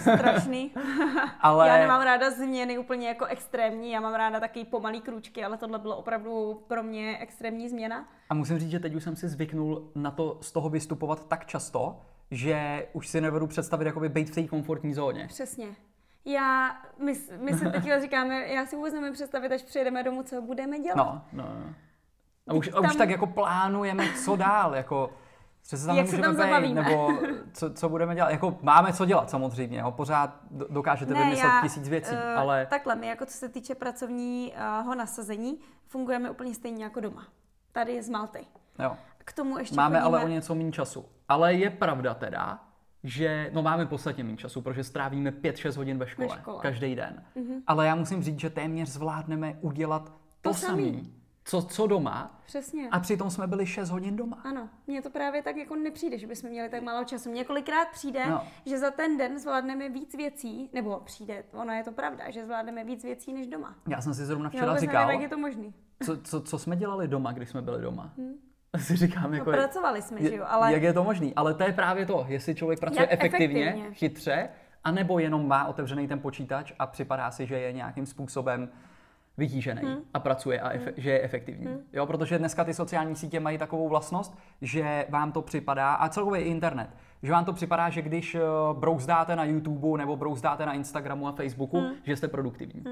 [0.00, 0.70] strašný.
[1.40, 5.56] ale Já nemám ráda změny úplně jako extrémní, já mám ráda taky pomalý krůčky, ale
[5.56, 8.08] tohle bylo opravdu pro mě extrémní změna.
[8.30, 11.46] A musím říct, že teď už jsem si zvyknul na to z toho vystupovat tak
[11.46, 15.26] často, že už si nevedu představit jakoby být v té komfortní zóně.
[15.28, 15.66] Přesně.
[16.24, 20.42] Já, my, my si teď říkáme, já si vůbec nemůžu představit, až přijedeme domů, co
[20.42, 20.96] budeme dělat.
[20.96, 21.74] No, no, no.
[22.48, 25.10] A už, Teď a už tam- tak jako plánujeme, co dál, jako
[25.68, 26.82] co se tam Jak se tam zabavíme.
[26.82, 27.12] nebo
[27.52, 28.30] co, co budeme dělat.
[28.30, 29.90] Jako máme co dělat samozřejmě, jo.
[29.92, 34.94] pořád do- dokážete vymyslet tisíc věcí, eh, ale Takhle, my jako co se týče pracovního
[34.94, 37.26] nasazení, fungujeme úplně stejně jako doma.
[37.72, 38.46] Tady z Malty.
[38.78, 38.96] jo.
[39.18, 40.16] K tomu ještě Máme chodíme...
[40.16, 41.04] ale o něco méně času.
[41.28, 42.64] Ale je pravda teda,
[43.04, 46.58] že no máme podstatně méně času, protože strávíme 5-6 hodin ve škole, škole.
[46.62, 47.24] Každý den.
[47.66, 50.04] Ale já musím říct, že téměř zvládneme udělat
[50.40, 51.14] to, To samé, samý.
[51.48, 52.88] Co, co doma, Přesně.
[52.90, 54.40] a přitom jsme byli 6 hodin doma.
[54.44, 57.30] Ano, mně to právě tak jako nepřijde, že bychom měli tak málo času.
[57.30, 58.42] Mně kolikrát přijde, No.
[58.66, 62.84] že za ten den zvládneme víc věcí, nebo přijde, ono je to pravda, že zvládneme
[62.84, 63.74] víc věcí než doma.
[63.88, 65.74] Já jsem si zrovna Já včera vůbec říkal, nevím, jak je to možný.
[66.04, 68.12] co, co, co jsme dělali doma, když jsme byli doma.
[68.78, 71.34] Si říkám, No, jako, pracovali jsme, že jo, je- ale jak je to možný.
[71.34, 73.94] Ale to je právě to, jestli člověk pracuje Jak efektivně, efektivně.
[73.94, 74.48] chytře,
[74.84, 78.68] anebo jenom má otevřený ten počítač a připadá si, že je nějakým způsobem
[79.38, 79.96] vytížený Hmm.
[80.14, 81.66] a pracuje a efe, že je efektivní.
[81.92, 86.40] Jo, protože dneska ty sociální sítě mají takovou vlastnost, že vám to připadá, a celkově
[86.42, 86.90] i internet,
[87.22, 88.40] že vám to připadá, že když eh,
[88.72, 92.82] brouzdáte na YouTube nebo brouzdáte na Instagramu a Facebooku, že jste produktivní.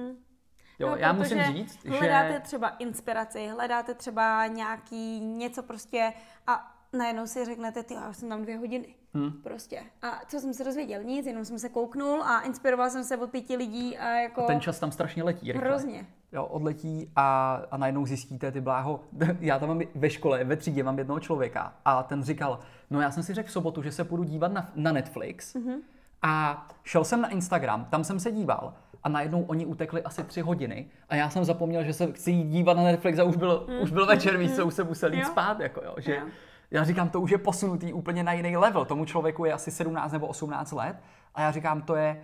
[0.78, 0.90] Jo, Hmm.
[0.90, 2.40] no, já musím říct, hledáte že...
[2.40, 6.12] třeba inspiraci, hledáte třeba nějaký něco prostě
[6.46, 8.86] a najednou si řeknete, ty, já jsem tam dvě hodiny.
[9.14, 9.32] Hm.
[9.42, 9.80] Prostě.
[10.02, 11.02] A co jsem se dozvěděl?
[11.02, 14.60] Nic, jenom jsem se kouknul a inspiroval jsem se od pěti lidí a jako Ten
[14.60, 15.68] čas tam strašně letí rychle.
[15.68, 16.06] hrozně.
[16.32, 19.00] Jo, odletí a, a najednou zjistíte ty bláho.
[19.40, 22.58] Já tam mám ve škole, ve třídě mám jednoho člověka a ten říkal,
[22.90, 25.74] no já jsem si řekl v sobotu, že se půjdu dívat na, na Netflix Mhm.
[26.22, 30.40] a šel jsem na Instagram, tam jsem se díval a najednou oni utekli asi tři
[30.40, 33.66] hodiny a já jsem zapomněl, že se chci jít dívat na Netflix a už byl,
[33.82, 35.20] už byl večer, víc, co už se musel jít.
[35.20, 35.26] Jo.
[35.26, 36.22] spát, jako jo, že Jo.
[36.70, 40.12] já říkám, to už je posunutý úplně na jiný level, tomu člověku je asi 17
[40.12, 40.96] nebo 18 let
[41.34, 42.22] a já říkám, to je,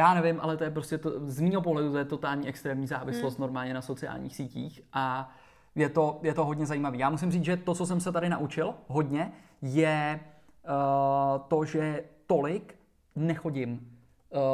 [0.00, 3.36] já nevím, ale to je prostě to, z mého pohledu to je totální extrémní závislost
[3.36, 3.42] Hmm.
[3.42, 5.32] normálně na sociálních sítích a
[5.74, 6.96] je to, je to hodně zajímavé.
[6.96, 9.32] Já musím říct, že to, co jsem se tady naučil hodně,
[9.62, 12.74] je uh, to, že tolik
[13.16, 13.70] nechodím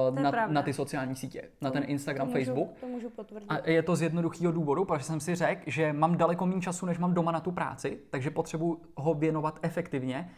[0.08, 0.52] uh, na, pravda.
[0.52, 2.78] na ty sociální sítě, na ten Instagram, to můžu, Facebook.
[2.80, 3.46] To můžu potvrdit.
[3.48, 6.86] A je to z jednoduchého důvodu, protože jsem si řekl, že mám daleko méně času,
[6.86, 10.30] než mám doma na tu práci, takže potřebuji ho věnovat efektivně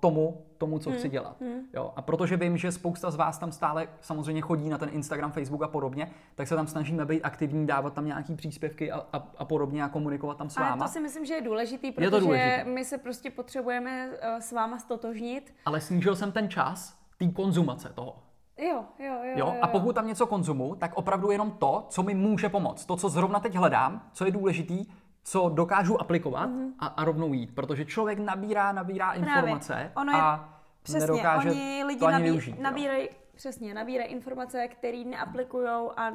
[0.00, 1.36] tomu, tomu, co chci dělat.
[1.74, 1.92] Jo?
[1.96, 5.62] A protože vím, že spousta z vás tam stále samozřejmě chodí na ten Instagram, Facebook
[5.62, 9.44] a podobně, tak se tam snažíme být aktivní, dávat tam nějaký příspěvky a, a, a
[9.44, 10.86] podobně a komunikovat tam s Ale váma.
[10.86, 12.70] to si myslím, že je důležitý, Je protože to důležitý.
[12.70, 15.54] my se prostě potřebujeme eh, s váma stotožnit.
[15.66, 18.16] Ale snížil jsem ten čas té konzumace toho.
[18.58, 19.32] Jo, jo, jo.
[19.36, 19.54] Jo?
[19.62, 22.84] A pokud tam něco konzumu, tak opravdu jenom to, co mi může pomoct.
[22.86, 24.86] To, co zrovna teď hledám, co je důležitý,
[25.24, 26.72] co dokážu aplikovat mm-hmm.
[26.78, 27.54] a, a rovnou jít.
[27.54, 32.24] Protože člověk nabírá, nabírá informace Ono je, a přesně, nedokáže oni lidi to ani nabí,
[32.24, 32.60] využít.
[32.60, 36.12] nabírají, přesně, nabírají informace, které neaplikují a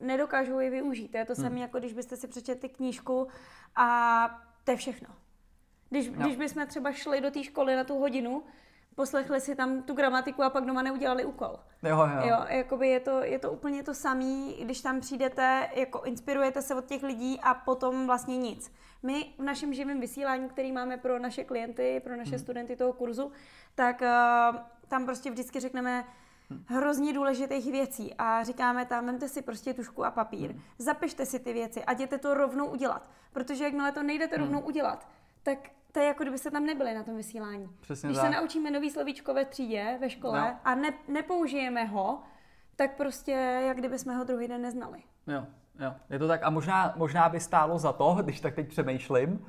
[0.00, 1.08] nedokážou je využít.
[1.08, 1.44] To je to Hmm.
[1.44, 3.28] samé, jako když byste si přečetli knížku
[3.76, 5.08] a to je všechno.
[5.90, 6.12] Když, Jo.
[6.16, 8.42] když bychom třeba šli do té školy na tu hodinu,
[9.00, 11.56] poslechli si tam tu gramatiku a pak doma neudělali úkol.
[11.82, 12.28] Jo, jo.
[12.28, 16.74] Jo, jakoby je to, je to úplně to samé, když tam přijdete, jako inspirujete se
[16.74, 18.72] od těch lidí a potom vlastně nic.
[19.02, 23.32] My v našem živém vysílání, který máme pro naše klienty, pro naše studenty toho kurzu,
[23.74, 24.56] tak uh,
[24.88, 26.04] tam prostě vždycky řekneme
[26.66, 31.52] hrozně důležitých věcí a říkáme tam, vemte si prostě tušku a papír, zapište si ty
[31.52, 35.08] věci a jděte to rovnou udělat, protože jakmile to nejdete rovnou udělat,
[35.42, 35.58] tak
[35.92, 37.68] to je jako kdybyste tam nebyli na tom vysílání.
[37.80, 38.32] Přesně Když tak.
[38.34, 40.58] se naučíme nový slovíčko ve třídě, ve škole No.
[40.64, 42.18] a ne, nepoužijeme ho,
[42.76, 43.32] tak prostě
[43.66, 44.98] jak kdyby jsme ho druhý den neznali.
[45.26, 45.46] Jo,
[45.80, 46.40] jo, je to tak.
[46.42, 49.40] A možná, možná by stálo za to, když tak teď přemýšlím, uh,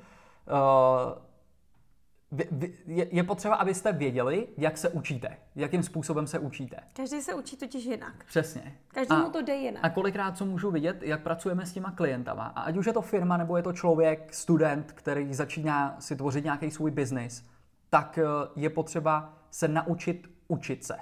[2.31, 6.75] vy, vy, je, je potřeba, abyste věděli, jak se učíte, jakým způsobem se učíte.
[6.93, 8.25] Každý se učí totiž jinak.
[8.25, 8.75] Přesně.
[8.87, 9.85] Každému A- to jde jinak.
[9.85, 12.45] A kolikrát co můžu vidět, jak pracujeme s těma klientama.
[12.45, 16.43] A ať už je to firma, nebo je to člověk, student, který začíná si tvořit
[16.43, 17.45] nějaký svůj biznis,
[17.89, 18.23] tak eh,
[18.55, 20.95] je potřeba se naučit učit se.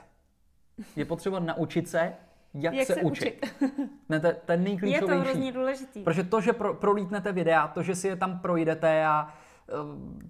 [0.96, 2.14] Je potřeba naučit se,
[2.54, 3.46] jak, Jak se, se učit.
[4.10, 5.22] Ne, to, je- to je Je to nejklíčovější.
[5.24, 6.04] hrozně důležitý.
[6.04, 9.34] Protože to, že pro, prolítnete videa, to, že si je tam projdete a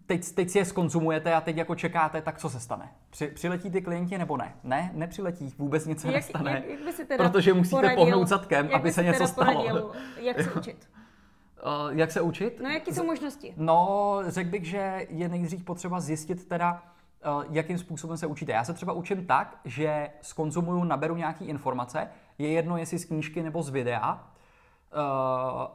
[0.06, 2.92] teď, teď si je skonzumujete a teď jako čekáte, tak co se stane?
[3.10, 4.56] Při, přiletí ty klienti nebo ne?
[4.64, 6.52] Ne, nepřiletí, vůbec nic se jak, nestane.
[6.52, 9.28] jak, jak by si teda protože musíte poradil, pohnout zadkem, jak aby by se něco
[9.28, 9.54] stalo.
[9.54, 10.90] Poradil, jak se učit?
[11.66, 12.60] Uh, jak se učit?
[12.64, 13.54] No, jaký jsou možnosti?
[13.58, 16.84] No, řekl bych, že je nejdřív potřeba zjistit teda,
[17.38, 18.52] uh, jakým způsobem se učíte.
[18.52, 23.44] Já se třeba učím tak, že skonzumuju, naberu nějaký informace, je jedno, jestli z knížky
[23.44, 25.00] nebo z videa, uh,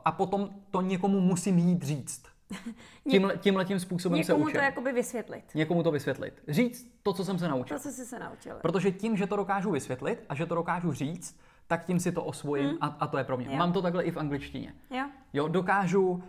[0.04, 2.33] a potom to někomu musím jít říct.
[3.10, 4.58] Tímhle, tímhletím způsobem se Někomu učím.
[4.60, 5.44] to jakoby vysvětlit.
[5.54, 6.42] Někomu to vysvětlit.
[6.48, 7.76] Říct to, co jsem se naučil.
[7.76, 8.56] To, co jsi se naučil.
[8.62, 12.24] Protože tím, že to dokážu vysvětlit a že to dokážu říct, tak tím si to
[12.24, 13.46] osvojím a, a to je pro mě.
[13.50, 13.56] Jo.
[13.56, 14.74] Mám to takhle i v angličtině.
[14.90, 15.04] Jo?
[15.32, 16.22] Jo, dokážu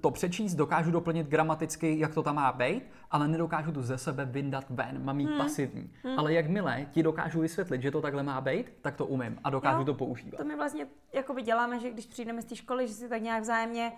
[0.00, 4.24] to přečíst, dokážu doplnit gramaticky, jak to tam má být, ale nedokážu to ze sebe
[4.24, 5.38] vyndat ven, mám jít Hmm.
[5.38, 5.90] pasivní.
[6.16, 9.78] Ale jakmile ti dokážu vysvětlit, že to takhle má být, tak to umím a dokážu
[9.78, 9.84] Jo.
[9.84, 10.36] to používat.
[10.38, 13.42] To my vlastně jakoby děláme, že když přijdeme z té školy, že si tak nějak
[13.42, 13.92] vzájemně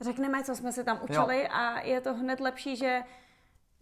[0.00, 1.48] řekneme, co jsme se tam učili jo.
[1.52, 3.00] a je to hned lepší, že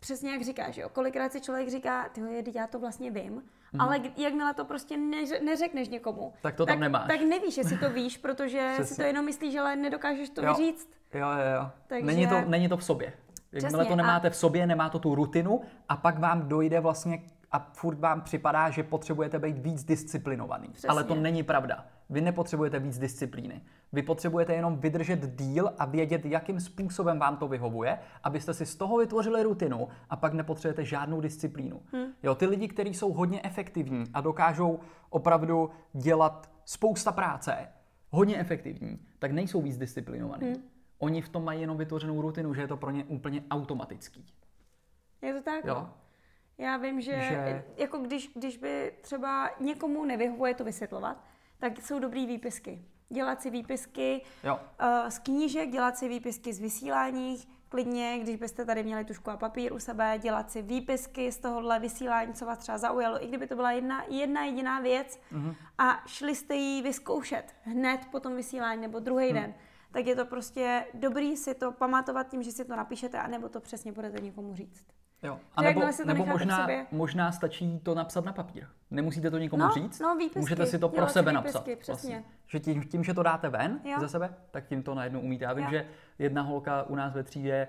[0.01, 2.21] přesně jak říkáš, jo, kolikrát si člověk říká, ty
[2.55, 3.33] já to vlastně vím,
[3.73, 3.81] mm.
[3.81, 6.33] ale jakmile to prostě neř- neřekneš někomu.
[6.43, 7.07] Tak to tam tak, nemáš.
[7.09, 10.55] tak nevíš, jestli to víš, protože si to jenom myslíš, ale nedokážeš to Jo.
[10.55, 10.91] říct.
[11.15, 11.71] Jo, jo, jo.
[11.87, 13.13] Takže- Není, to, není to v sobě.
[13.53, 16.81] Jakmile Přesně, to a- nemáte v sobě, nemá to tu rutinu a pak vám dojde
[16.81, 20.69] vlastně a furt vám připadá, že potřebujete být víc disciplinovaný.
[20.69, 20.89] Přesně.
[20.89, 21.87] Ale to není pravda.
[22.11, 23.63] Vy nepotřebujete víc disciplíny.
[23.93, 28.77] Vy potřebujete jenom vydržet díl a vědět, jakým způsobem vám to vyhovuje, abyste si z
[28.77, 31.83] toho vytvořili rutinu a pak nepotřebujete žádnou disciplínu.
[31.93, 32.07] Hmm.
[32.23, 37.69] Jo, ty lidi, kteří jsou hodně efektivní a dokážou opravdu dělat spousta práce,
[38.11, 40.47] hodně efektivní, tak nejsou víc disciplinovaní.
[40.47, 40.63] Hmm.
[40.99, 44.27] Oni v tom mají jenom vytvořenou rutinu, že je to pro ně úplně automatický.
[45.23, 45.65] Je to tak?
[45.65, 45.89] Jo.
[46.59, 51.25] Já vím, že, Že- jako když, když by třeba někomu nevyhovuje to vysvětlovat,
[51.59, 52.83] tak jsou dobrý výpisky.
[53.09, 54.61] Dělat si výpisky Jo.
[54.81, 57.37] uh, z knížek, dělat si výpisky z vysílání,
[57.69, 61.79] klidně, když byste tady měli tušku a papír u sebe, dělat si výpisky z tohohle
[61.81, 65.55] vysílání, co vás třeba zaujalo, i kdyby to byla jedna, jedna jediná věc Mhm.
[65.79, 69.55] a šli jste ji vyzkoušet hned po tom vysílání nebo druhý den,
[69.93, 73.61] tak je to prostě dobrý si to pamatovat tím, že si to napíšete, anebo to
[73.61, 74.87] přesně budete někomu říct.
[75.27, 75.39] Jo.
[75.57, 78.67] A nebo, nebo možná, možná stačí to napsat na papír.
[78.91, 80.01] Nemusíte to nikomu No, říct.
[80.01, 81.79] no, výpisky, Můžete si to pro si sebe výpisky, napsat.
[81.79, 81.93] přesně.
[82.15, 82.25] Vlastně.
[82.47, 84.01] Že tím, tím, že to dáte ven Jo.
[84.01, 85.45] ze sebe, tak tím to najednou umíte.
[85.45, 85.71] Já vím, Jo.
[85.71, 85.87] že
[86.19, 87.69] jedna holka u nás ve třídě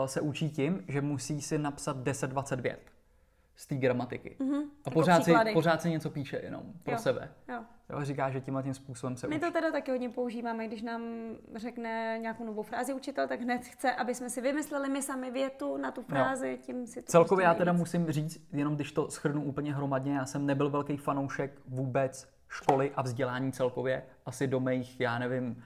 [0.00, 2.80] uh, se učí tím, že musí si napsat 10-20 vět
[3.56, 4.36] z té gramatiky.
[4.40, 4.60] Mm-hmm.
[4.62, 6.98] A Jako pořád si, pořád si něco píše jenom pro Jo.
[6.98, 7.28] sebe.
[7.48, 7.62] Jo.
[7.90, 9.44] Jo, říká, že tímhle tím způsobem se My učí.
[9.44, 11.02] to teda taky hodně používáme, když nám
[11.54, 15.76] řekne nějakou novou frázi učitel, tak hned chce, aby jsme si vymysleli my sami větu
[15.76, 17.80] na tu frázi, tím si to Celkově prostě já teda nejvíc.
[17.80, 22.92] musím říct, jenom když to schrnu úplně hromadně, já jsem nebyl velký fanoušek vůbec školy
[22.96, 25.62] a vzdělání celkově, asi do mých, já nevím,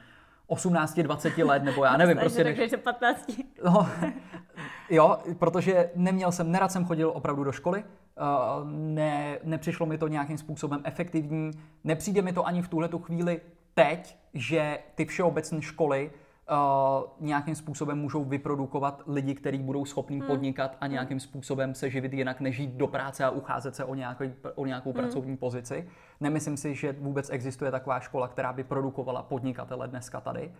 [0.48, 3.30] 18-20 let, nebo já nevím, prostě než, takže že 15.
[3.64, 3.88] no,
[4.90, 10.08] jo, protože neměl jsem, nerad jsem chodil opravdu do školy, uh, ne, nepřišlo mi to
[10.08, 11.50] nějakým způsobem efektivní,
[11.84, 13.40] nepřijde mi to ani v tuhle tu chvíli
[13.74, 16.10] teď, že ty všeobecné školy
[16.50, 20.26] uh, nějakým způsobem můžou vyprodukovat lidi, kteří budou schopní hmm.
[20.26, 23.94] podnikat a nějakým způsobem se živit jinak, než jít do práce a ucházet se o,
[23.94, 25.00] nějaký, o nějakou hmm.
[25.00, 25.88] pracovní pozici.
[26.20, 30.52] Nemyslím si, že vůbec existuje taková škola, která by produkovala podnikatele dneska tady.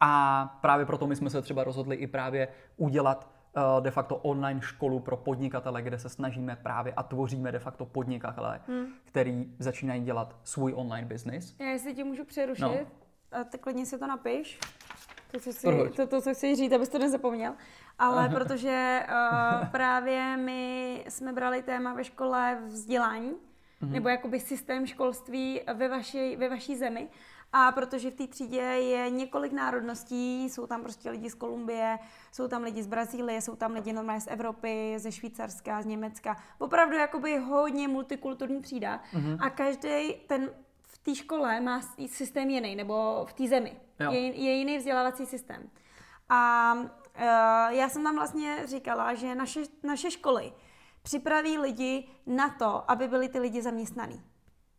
[0.00, 3.37] A právě proto my jsme se třeba rozhodli i právě udělat
[3.80, 8.60] de facto online školu pro podnikatele, kde se snažíme právě a tvoříme de facto podnikatele,
[8.68, 8.86] hmm.
[9.04, 11.54] který začínají dělat svůj online business.
[11.58, 12.70] Já jestli tě můžu přerušit, no.
[13.32, 14.58] a tak klidně si to napiš.
[15.30, 17.54] To, co chci, to, to, co chci říct, abys to nezapomněl.
[17.98, 23.90] Ale protože uh, právě my jsme brali téma ve škole vzdělání, mm-hmm.
[23.90, 27.08] nebo jakoby systém školství ve vaší, ve vaší zemi.
[27.52, 31.98] A protože v té třídě je několik národností, jsou tam prostě lidi z Kolumbie,
[32.32, 36.36] jsou tam lidi z Brazílie, jsou tam lidi normálně z Evropy, ze Švýcarska, z Německa.
[36.58, 39.02] Opravdu jakoby hodně multikulturní třída.
[39.12, 39.36] Mm-hmm.
[39.40, 40.50] A každý ten
[40.82, 43.80] v té škole má systém jiný, nebo v té zemi.
[44.10, 45.70] Je, je jiný vzdělávací systém.
[46.28, 46.82] A uh,
[47.68, 50.52] já jsem tam vlastně říkala, že naše, naše školy
[51.02, 54.22] připraví lidi na to, aby byli ty lidi zaměstnaný.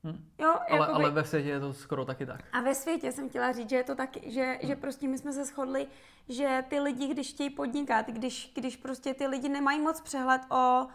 [0.03, 0.25] Hmm.
[0.39, 1.03] Jo, ale, jakoby...
[1.03, 2.43] ale ve světě je to skoro taky tak.
[2.53, 4.69] A ve světě jsem chtěla říct, že je to taky, že, hmm.
[4.69, 5.87] že prostě my jsme se shodli,
[6.29, 10.87] že ty lidi, když chtějí podnikat, když, když prostě ty lidi nemají moc přehled o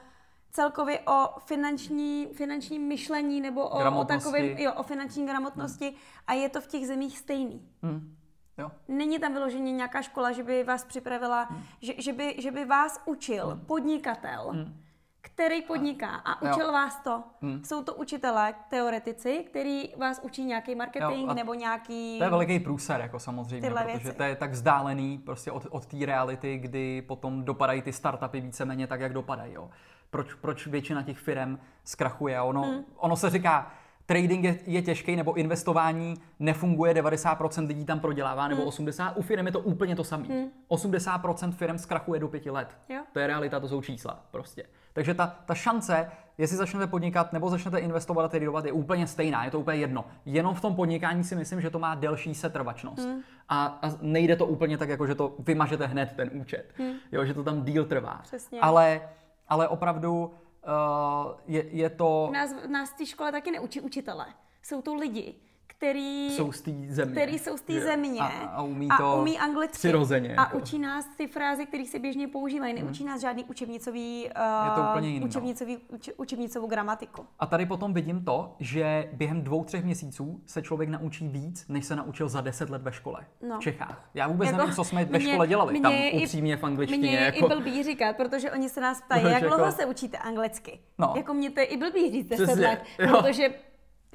[0.51, 5.99] celkově o finanční, finanční myšlení nebo o, o takovém, jo, o finanční gramotnosti hmm.
[6.27, 7.69] a je to v těch zemích stejný.
[7.83, 8.17] Hmm.
[8.59, 8.71] Jo.
[8.89, 11.63] Není tam vyloženě nějaká škola, že by vás připravila, hmm.
[11.81, 13.61] že, že, by, že by vás učil hmm.
[13.61, 14.84] podnikatel, hmm
[15.25, 16.73] který podniká a učil jo.
[16.73, 17.23] vás to.
[17.43, 17.65] Hmm.
[17.65, 22.19] Jsou to učitelé, teoretici, který vás učí nějaký marketing jo, nebo nějaký...
[22.19, 24.13] To je veliký průser, jako samozřejmě, protože věci.
[24.13, 28.87] to je tak vzdálený prostě od, od té reality, kdy potom dopadají ty startupy víceméně
[28.87, 29.53] tak, jak dopadají.
[29.53, 29.71] Jo.
[30.11, 32.41] Proč, proč většina těch firm zkrachuje?
[32.41, 32.85] Ono, hmm.
[32.97, 33.73] ono se říká,
[34.07, 38.71] trading je, je těžký, nebo investování nefunguje, 90% lidí tam prodělává, nebo hmm.
[38.71, 39.13] 80%.
[39.15, 40.27] U firm je to úplně to samé.
[40.27, 40.49] Hmm.
[40.71, 42.77] 80% firm zkrachuje do pěti let.
[42.89, 43.03] Jo.
[43.13, 44.65] To je realita, to jsou čísla prostě.
[44.95, 49.45] Takže ta, ta šance, jestli začnete podnikat nebo začnete investovat a tradovat, je úplně stejná,
[49.45, 50.05] je to úplně jedno.
[50.25, 53.05] Jenom v tom podnikání si myslím, že to má delší setrvačnost.
[53.05, 53.21] Hmm.
[53.49, 56.73] A, a nejde to úplně tak, jako že to vymažete hned ten účet.
[56.79, 56.93] Hmm.
[57.13, 58.21] Jo, že to tam díl trvá.
[58.23, 58.61] Přesně.
[58.61, 59.09] Ale,
[59.49, 62.31] ale opravdu uh, je, je to...
[62.33, 64.27] Nás, nás v té škole taky neučí učitele.
[64.63, 65.35] Jsou to lidi,
[65.77, 67.13] který jsou z té země.
[67.13, 69.79] Který jsou z té země a, a, umí to a umí anglicky.
[69.79, 70.37] Přirozeně.
[70.37, 70.59] A jako.
[70.59, 72.75] učí nás ty fráze, které se běžně používají.
[72.75, 73.13] Neučí hmm.
[73.13, 75.27] nás žádný učebnicový, uh, je to úplně jiný, no.
[75.27, 77.27] učebnicový, uč, učebnicovou gramatiku.
[77.39, 81.85] A tady potom vidím to, že během dvou, třech měsíců se člověk naučí víc, než
[81.85, 83.57] se naučil za deset let ve škole no.
[83.57, 84.11] v Čechách.
[84.15, 85.73] Já vůbec jako, nevím, co jsme ve škole dělali.
[85.73, 87.09] Mě, tam upřímně v angličtině.
[87.09, 87.47] Mě jako...
[87.47, 89.77] i blbý říkat, protože oni se nás ptají, jak dlouho jako...
[89.77, 90.81] se učíte anglicky.
[90.99, 91.13] No.
[91.17, 93.49] Jako mě to je i blbý říct deset let, protože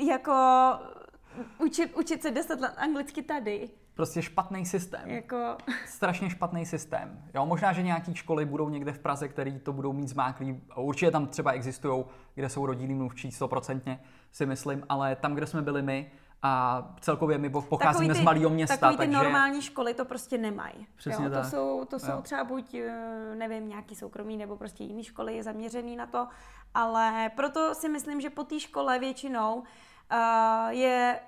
[0.08, 0.34] jako
[1.58, 3.70] učit, učit se deset let anglicky tady.
[3.94, 5.10] Prostě špatný systém.
[5.10, 5.58] Jako...
[5.86, 7.24] Strašně špatný systém.
[7.36, 10.62] Jo, možná, že nějaký školy budou někde v Praze, který to budou mít zmáklý.
[10.76, 14.00] Určitě tam třeba existují, kde jsou rodinní mluvčí, stoprocentně
[14.32, 18.50] si myslím, ale tam, kde jsme byli my, a celkově my pocházíme ty, z malého
[18.50, 18.78] města.
[18.78, 19.18] Takový ty takže...
[19.18, 20.88] normální školy to prostě nemají.
[20.96, 21.44] Přesně jo, tak.
[21.44, 25.96] To jsou, to jsou třeba buď, eh, nevím, nějaký soukromý nebo prostě jiný školy zaměřený
[25.96, 26.28] na to,
[26.74, 31.20] ale proto si myslím, že po té škole většinou uh, je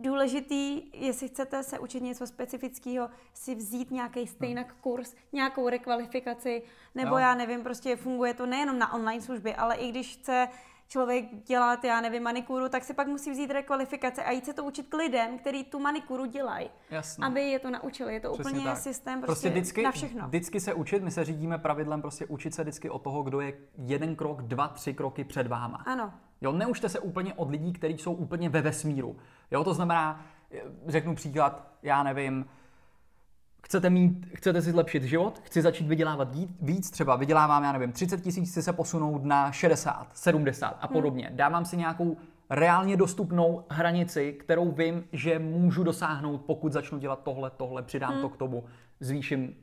[0.00, 4.76] důležitý, jestli chcete se učit něco specifického, si vzít nějaký stejnak hmm.
[4.80, 6.62] kurz, nějakou rekvalifikaci,
[6.94, 7.18] nebo jo.
[7.18, 10.48] já nevím, prostě funguje to nejenom na online služby, ale i když chce
[10.90, 14.64] člověk dělat, já nevím, manikuru, tak si pak musí vzít rekvalifikace a jít se to
[14.64, 16.70] učit k lidem, který tu manikuru dělají,
[17.22, 18.14] aby je to naučili.
[18.14, 18.78] Je to Přesně úplně tak.
[18.78, 20.26] systém prostě, prostě vždycky, na všechno.
[20.26, 23.52] Vždycky se učit, my se řídíme pravidlem prostě učit se vždycky od toho, kdo je
[23.78, 25.82] jeden krok, dva, tři kroky před váma.
[25.86, 26.12] Ano.
[26.40, 29.16] Jo, neučte se úplně od lidí, kteří jsou úplně ve vesmíru.
[29.50, 30.26] Jo, to znamená,
[30.86, 32.46] řeknu příklad, já nevím,
[33.64, 36.28] chcete, mít, chcete si zlepšit život, chci začít vydělávat
[36.60, 40.92] víc, třeba vydělávám, já nevím, 30 tisíc, chci se posunout na 60, 70 a hmm.
[40.92, 41.26] podobně.
[41.26, 41.36] Hmm.
[41.36, 42.16] Dávám si nějakou
[42.50, 48.20] reálně dostupnou hranici, kterou vím, že můžu dosáhnout, pokud začnu dělat tohle, tohle, přidám hmm.
[48.20, 48.64] to k tomu,
[49.00, 49.54] zvýším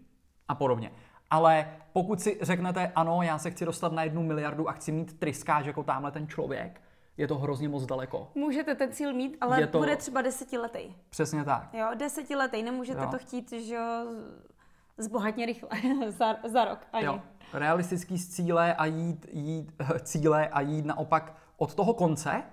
[0.48, 0.92] a podobně.
[1.30, 5.20] Ale pokud si řeknete, ano, já se chci dostat na jednu miliardu a chci mít
[5.20, 6.82] tryskáč jako tamhle ten člověk,
[7.18, 8.32] je to hrozně moc daleko.
[8.36, 9.78] Můžete ten cíl mít, ale je to...
[9.78, 10.96] bude třeba desetiletý.
[11.10, 11.74] Přesně tak.
[11.74, 13.08] Jo, desetiletý, nemůžete jo.
[13.12, 13.80] to chtít, že
[14.98, 15.70] zbohatně rychle,
[16.10, 17.06] za, za rok ani.
[17.06, 17.22] Jo.
[17.54, 19.72] Realistický cíle a jít, jít,
[20.02, 22.44] cíle a jít naopak od toho konce,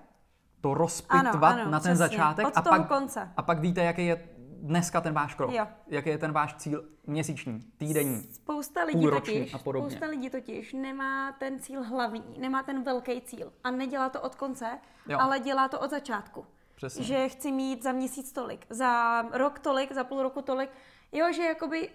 [0.61, 1.95] to rozpitvat ano, ano, na ten přesně.
[1.95, 2.47] začátek.
[2.47, 3.31] Od a toho pak, konce.
[3.37, 4.27] A pak víte, jaký je
[4.65, 5.51] dneska ten váš krok?
[5.51, 5.67] Jo.
[5.87, 9.89] Jaký je ten váš cíl měsíční, týdenní, spousta lidí totiž, a podobně.
[9.89, 14.35] Spousta lidí totiž nemá ten cíl hlavní, nemá ten velký cíl a nedělá to od
[14.35, 14.65] konce,
[15.09, 15.17] jo.
[15.21, 16.45] ale dělá to od začátku.
[16.75, 17.03] Přesně.
[17.03, 20.69] Že chci mít za měsíc tolik, za rok tolik, za půl roku tolik.
[21.11, 21.89] Jo, že jakoby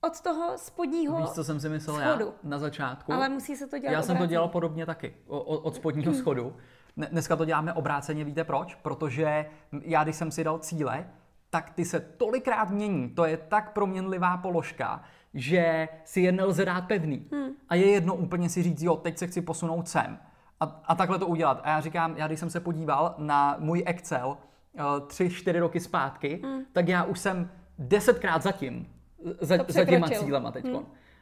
[0.00, 2.24] od toho spodního Víš, co jsem si myslel schodu.
[2.26, 3.12] já na začátku?
[3.12, 4.30] Ale musí se to dělat Já jsem to obráceně.
[4.30, 6.56] dělal podobně taky, o- o- od spodního schodu.
[6.96, 8.74] Ne- Dneska to děláme obráceně, víte proč?
[8.74, 9.46] Protože
[9.82, 11.10] já, když jsem si dal cíle,
[11.50, 13.08] tak ty se tolikrát mění.
[13.08, 15.02] To je tak proměnlivá položka,
[15.34, 17.28] že si je nelze dát pevný.
[17.32, 17.50] Hmm.
[17.68, 20.18] A je jedno úplně si říct, jo, teď se chci posunout sem.
[20.60, 21.60] A, a takhle to udělat.
[21.64, 25.80] A já říkám, já když jsem se podíval na můj Excel uh, tři, čtyři roky
[25.80, 26.42] zpátky,
[26.72, 28.88] tak já už jsem desetkrát zatím,
[29.40, 29.64] za, Hmm.
[29.64, 30.66] To za těma cílema teď.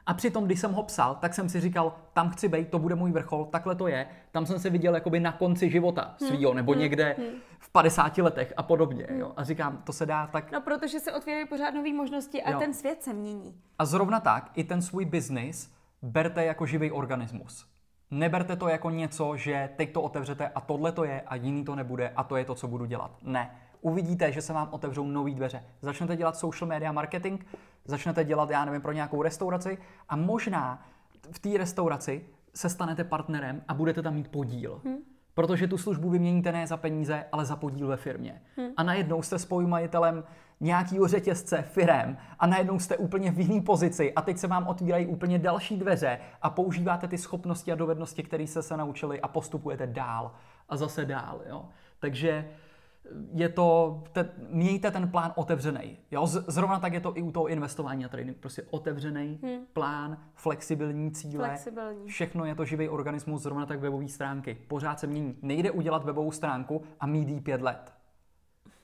[0.07, 2.95] A přitom, když jsem ho psal, tak jsem si říkal, tam chci být, to bude
[2.95, 4.07] můj vrchol, takhle to je.
[4.31, 7.17] Tam jsem se viděl jakoby na konci života svýho, nebo někde
[7.59, 9.07] v 50 letech a podobně.
[9.11, 9.33] Jo?
[9.37, 10.53] A říkám, to se dá tak.
[10.53, 12.59] No, protože se otvírají pořád nové možnosti a Jo.
[12.59, 13.61] ten svět se mění.
[13.79, 17.67] A zrovna tak, i ten svůj biznis berte jako živý organismus.
[18.11, 21.75] Neberte to jako něco, že teď to otevřete a tohle to je a jiný to
[21.75, 23.11] nebude a to je to, co budu dělat.
[23.23, 23.51] Ne.
[23.81, 25.65] Uvidíte, že se vám otevřou nové dveře.
[25.83, 27.41] Začnete dělat social media marketing,
[27.87, 29.79] začnete dělat, já nevím, pro nějakou restauraci
[30.09, 30.87] a možná
[31.31, 34.81] v té restauraci se stanete partnerem a budete tam mít podíl.
[34.85, 34.97] Hmm.
[35.35, 38.43] Protože tu službu vyměníte ne za peníze, ale za podíl ve firmě.
[38.57, 38.71] Hmm.
[38.77, 40.25] A najednou jste spolumajitelem
[40.61, 45.07] nějakého řetězce, firem a najednou jste úplně v jiné pozici a teď se vám otvírají
[45.07, 49.87] úplně další dveře a používáte ty schopnosti a dovednosti, které jste se naučili a postupujete
[49.87, 50.35] dál
[50.69, 51.43] a zase dál.
[51.49, 51.65] Jo?
[51.99, 52.49] Takže
[53.33, 55.99] je to, te, mějte ten plán otevřený.
[56.11, 56.27] Jo?
[56.27, 58.37] Z, zrovna tak je to i u toho investování a trading.
[58.37, 59.67] Prostě otevřený hmm.
[59.73, 61.49] plán, flexibilní cíle.
[61.49, 62.09] Flexibilní.
[62.09, 64.59] Všechno je to živý organismus, zrovna tak webové stránky.
[64.69, 65.37] Pořád se mění.
[65.43, 67.93] Nejde udělat webovou stránku a mít jí pět let.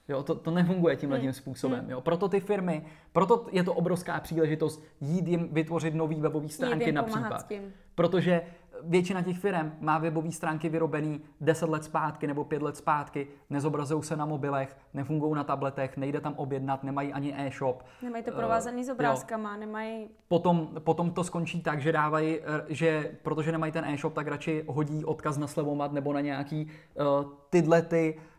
[0.09, 1.91] Jo, to, to nefunguje tímhle tím způsobem.
[1.91, 2.01] Jo.
[2.01, 6.95] Proto ty firmy, proto je to obrovská příležitost jít jim vytvořit nový webové stránky jim
[6.95, 7.41] na pomáhat případ.
[7.41, 7.73] s tím.
[7.95, 8.43] Protože
[8.85, 14.03] většina těch firm má webové stránky vyrobený 10 let zpátky nebo 5 let zpátky, nezobrazují
[14.03, 17.83] se na mobilech, nefungují na tabletech, nejde tam objednat, nemají ani e-shop.
[18.03, 18.95] Nemají to Eh, provázaný s jo.
[18.95, 20.09] obrázkama, nemají...
[20.29, 24.65] Potom, potom to skončí tak, že dávají, eh, že protože nemají ten e-shop, tak radši
[24.67, 28.32] hodí odkaz na slevomat nebo na nějaký uh, tyhle ty uh,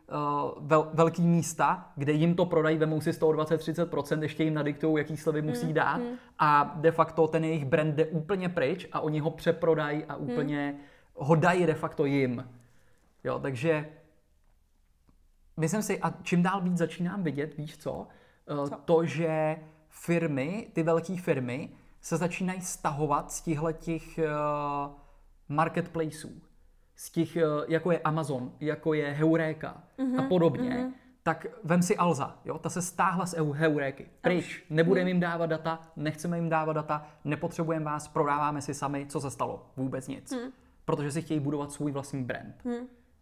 [0.60, 4.98] vel, velký místa, kde jim to prodají, vemou si z toho 20-30%, ještě jim nadiktují,
[4.98, 6.02] jaký slevy musí dát.
[6.40, 10.76] a de facto ten jejich brand jde úplně pryč a oni ho přeprodají a úplně
[11.16, 12.50] ho dají de facto jim.
[13.24, 13.90] Jo, takže
[15.58, 18.08] myslím si, a čím dál víc začínám vidět, víš co,
[18.48, 18.76] Eh, Co?
[18.86, 19.56] to, že
[19.90, 21.70] firmy, ty velké firmy,
[22.02, 24.92] se začínají stahovat z těchto těch uh,
[25.50, 26.32] marketplaceů,
[26.96, 29.84] z těch, uh, jako je Amazon, jako je Heureka
[30.18, 30.92] a podobně,
[31.24, 35.46] tak vem si Alza, jo, ta se stáhla z Eu- Heuréky, pryč, nebudeme jim dávat
[35.46, 40.34] data, nechceme jim dávat data, nepotřebujeme vás, prodáváme si sami, co se stalo, vůbec nic,
[40.86, 42.56] protože si chtějí budovat svůj vlastní brand.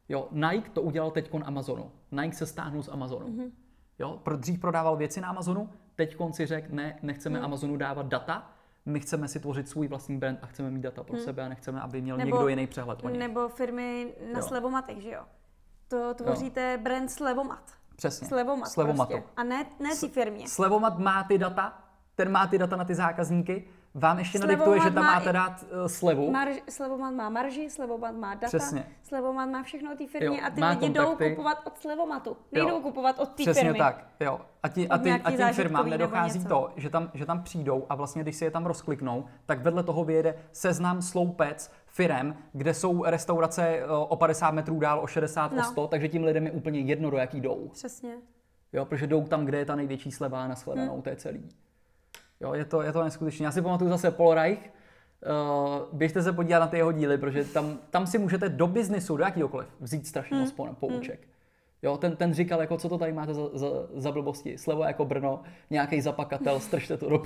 [0.09, 1.91] Jo, Nike to udělal teď Amazonu.
[2.11, 3.28] Nike se stáhnul z Amazonu.
[3.28, 3.51] Mhm.
[3.99, 7.45] Jo, pro- dřív prodával věci na Amazonu, teď si řekl, ne, nechceme Mhm.
[7.45, 8.51] Amazonu dávat data,
[8.86, 11.82] my chceme si tvořit svůj vlastní brand a chceme mít data pro sebe a nechceme,
[11.82, 12.17] aby měl.
[12.17, 13.19] Nebo- někdo jiný přehled o nich.
[13.19, 14.45] Nebo firmy na Jo.
[14.45, 15.23] slevomatech, že jo?
[15.88, 17.71] To tvoříte brand slevomat.
[17.95, 18.27] Přesně.
[18.27, 19.11] Slevomat Slevomatu.
[19.11, 19.29] prostě.
[19.38, 20.47] A ne, ne ty firmě.
[20.47, 21.84] Slevomat má ty data,
[22.15, 25.33] ten má ty data na ty zákazníky, vám ještě Slevomat nadiktuje, že tam má máte
[25.33, 26.31] dát uh, slevu.
[26.31, 28.85] Marž, slevomat má marži, slevomat má data, Přesně.
[29.03, 31.29] slevomat má všechno o té firmě Jo, a ty lidi jdou kontakty.
[31.29, 32.37] kupovat od slevomatu.
[32.51, 33.77] Nejdou kupovat od té Přesně firmy.
[33.77, 34.41] tak, jo.
[34.63, 37.43] A, ti, a, Od ty, a těm zážitkový firmám nedochází to, že tam, že tam
[37.43, 42.35] přijdou a vlastně, když si je tam rozkliknou, tak vedle toho vyjede seznam sloupec firem,
[42.53, 45.63] kde jsou restaurace eh, o 50 metrů dál, o 60, o No.
[45.63, 47.69] 100, takže tím lidem je úplně jedno, do jaký jdou.
[47.73, 48.13] Přesně.
[48.73, 51.01] Jo, protože jdou tam, kde je ta největší sleva na shledanou, Hmm.
[51.01, 51.49] to je celý.
[52.41, 53.43] Jo, je to, je to neskutečné.
[53.43, 54.69] Já si pamatuju zase Paul Reich,
[55.29, 59.17] Uh, běžte se podívat na ty jeho díly, protože tam, tam si můžete do biznisu,
[59.17, 60.45] do jakýkoliv, vzít strašně Hmm.
[60.45, 61.27] moc po, pouček.
[61.81, 65.05] Jo, ten, ten říkal, jako co to tady máte za, za, za blbosti, slevo jako
[65.05, 67.23] Brno, nějaký zapakatel, stržte to do.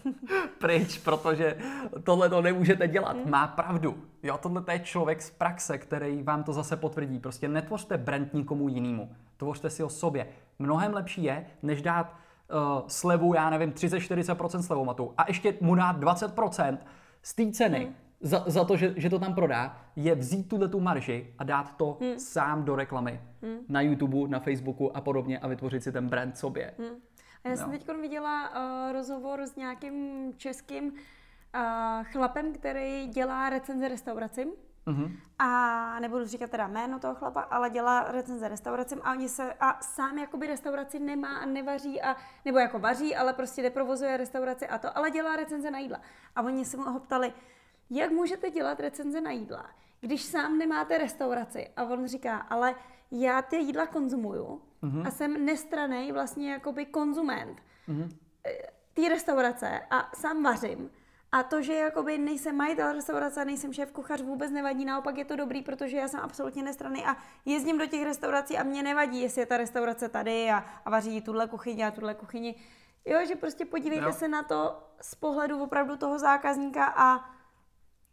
[0.58, 1.56] Pryč, protože
[2.04, 3.16] tohle to nemůžete dělat.
[3.16, 3.30] Hmm.
[3.30, 3.96] Má pravdu.
[4.22, 7.18] Jo, tohle to je člověk z praxe, který vám to zase potvrdí.
[7.18, 9.10] Prostě netvořte brand nikomu jinému.
[9.36, 10.26] Tvořte si ho sobě.
[10.58, 12.21] Mnohem lepší je, než dát
[12.52, 16.78] uh, slevu, já nevím, 30-40% slevomatu a ještě mu dát 20%
[17.22, 17.94] z té ceny Hmm.
[18.20, 21.76] za, za to, že, že to tam prodá, je vzít tuhle tu marži a dát
[21.76, 22.18] to Hmm.
[22.18, 23.20] sám do reklamy.
[23.68, 26.74] Na YouTube, na Facebooku a podobně a vytvořit si ten brand sobě.
[27.44, 27.78] A já jsem No.
[27.78, 30.92] teď viděla uh, rozhovor s nějakým českým uh,
[32.04, 34.48] chlapem, který dělá recenze restauracím.
[34.86, 35.16] Mhm.
[35.38, 39.82] A nebudu říkat teda jméno toho chlapa, ale dělá recenze restauracím a oni se a
[39.82, 44.78] sám jakoby restauraci nemá a nevaří a nebo jako vaří, ale prostě neprovozuje restauraci a
[44.78, 46.00] to, ale dělá recenze na jídla.
[46.36, 47.32] A oni se mu ho ptali,
[47.90, 49.70] jak můžete dělat recenze na jídla,
[50.00, 51.70] když sám nemáte restauraci?
[51.76, 52.74] A on říká, ale
[53.10, 54.62] já ty jídla konzumuju
[55.04, 57.62] a jsem nestranej vlastně jakoby konzument.
[58.94, 60.90] té restaurace a sám vařím,
[61.32, 65.36] a to, že jakoby nejsem majitel restaurace, nejsem šéf kuchař, vůbec nevadí, naopak je to
[65.36, 69.40] dobrý, protože já jsem absolutně nestraný a jezdím do těch restaurací a mě nevadí, jestli
[69.40, 72.54] je ta restaurace tady a, a vaří tuhle kuchyni a tuhle kuchyni.
[73.04, 74.12] Jo, že prostě podívejte jo.
[74.12, 77.24] se na to z pohledu opravdu toho zákazníka a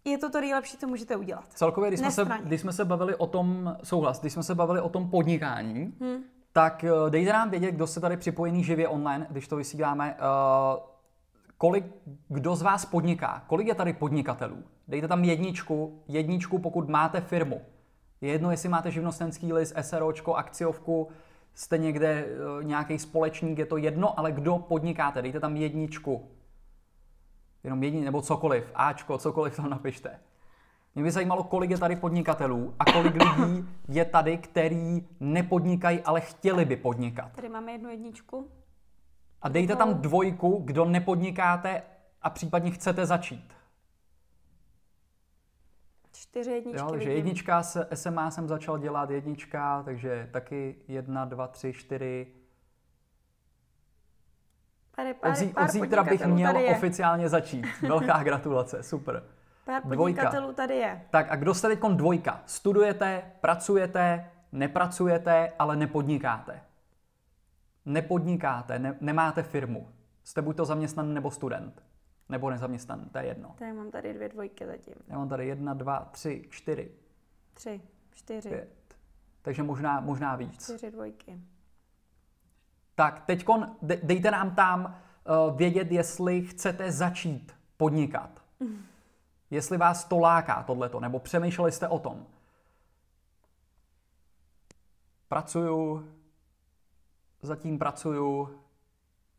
[0.06, 1.46] je to to nejlepší, co můžete udělat.
[1.54, 4.82] Celkově, když jsme, se, když jsme se bavili o tom, souhlas, když jsme se bavili
[4.82, 6.24] o tom podnikání, hmm.
[6.54, 10.90] tak eh, dejte nám vědět, kdo se tady připojený živě online, když to vysíláme, uh,
[11.60, 11.86] kolik,
[12.28, 14.64] kdo z vás podniká, kolik je tady podnikatelů.
[14.88, 17.62] Dejte tam jedničku, jedničku, pokud máte firmu.
[18.22, 21.10] Je jedno, jestli máte živnostenský list, SROčko, akciovku,
[21.54, 26.32] jste někde uh, nějaký společník, je to jedno, ale kdo podnikáte, dejte tam jedničku.
[27.64, 30.20] Jenom jediný, nebo cokoliv, Ačko, cokoliv tam napište.
[30.96, 36.22] Mě by zajímalo, kolik je tady podnikatelů a kolik lidí je tady, který nepodnikají, ale
[36.22, 37.32] chtěli by podnikat.
[37.32, 38.50] Tady máme jednu jedničku.
[39.42, 41.84] A dejte tam dvojku, kdo nepodnikáte
[42.22, 43.54] a případně chcete začít.
[46.12, 47.64] Čtyři jedničky jo, takže jednička,
[47.94, 52.28] SMA jsem začal dělat, jednička, takže taky jedna, dva, tři, čtyři,
[55.00, 57.66] Tady pár, od, zí, od zítra bych měl oficiálně začít.
[57.82, 59.24] Velká gratulace, super.
[59.66, 61.02] Pár podnikatelů tady je.
[61.10, 62.42] Tak a kdo jste teď dvojka?
[62.46, 66.62] Studujete, pracujete, nepracujete, ale nepodnikáte.
[67.90, 69.90] Nepodnikáte, ne, nemáte firmu.
[70.24, 71.84] Jste buď to zaměstnaný nebo student.
[72.30, 73.56] Nebo nezaměstnaný, to je jedno.
[73.60, 74.94] Tak mám tady dvě dvojky zatím.
[75.08, 76.92] Já mám tady jedna, dva, tři, čtyři.
[77.54, 77.82] Tři,
[78.12, 78.50] čtyři.
[78.50, 78.96] Pět.
[79.42, 80.64] Takže možná, možná víc.
[80.64, 81.40] Čtyři dvojky.
[82.96, 83.46] Tak teď
[84.04, 88.44] dejte nám tam uh, vědět, jestli chcete začít podnikat.
[88.60, 88.86] Mm.
[89.52, 92.26] Jestli vás to láká, tohleto, nebo přemýšleli jste o tom.
[95.28, 96.10] Pracuju,
[97.42, 98.50] zatím pracuju,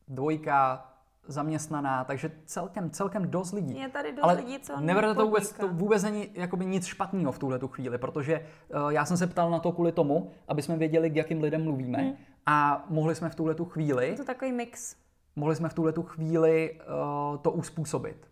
[0.09, 0.91] dvojka,
[1.27, 3.79] zaměstnaná, takže celkem, celkem dost lidí.
[3.79, 7.33] Je tady dost Ale lidí, co neberte to vůbec, to vůbec není jakoby nic špatného
[7.33, 10.63] v tuhle tu chvíli, protože uh, já jsem se ptal na to kvůli tomu, aby
[10.63, 12.17] jsme věděli, k jakým lidem mluvíme hmm.
[12.47, 14.09] a mohli jsme v tuhle tu chvíli...
[14.09, 14.97] Je to takový mix.
[15.37, 18.31] Mohli jsme v tuhle tu chvíli uh, to uspůsobit.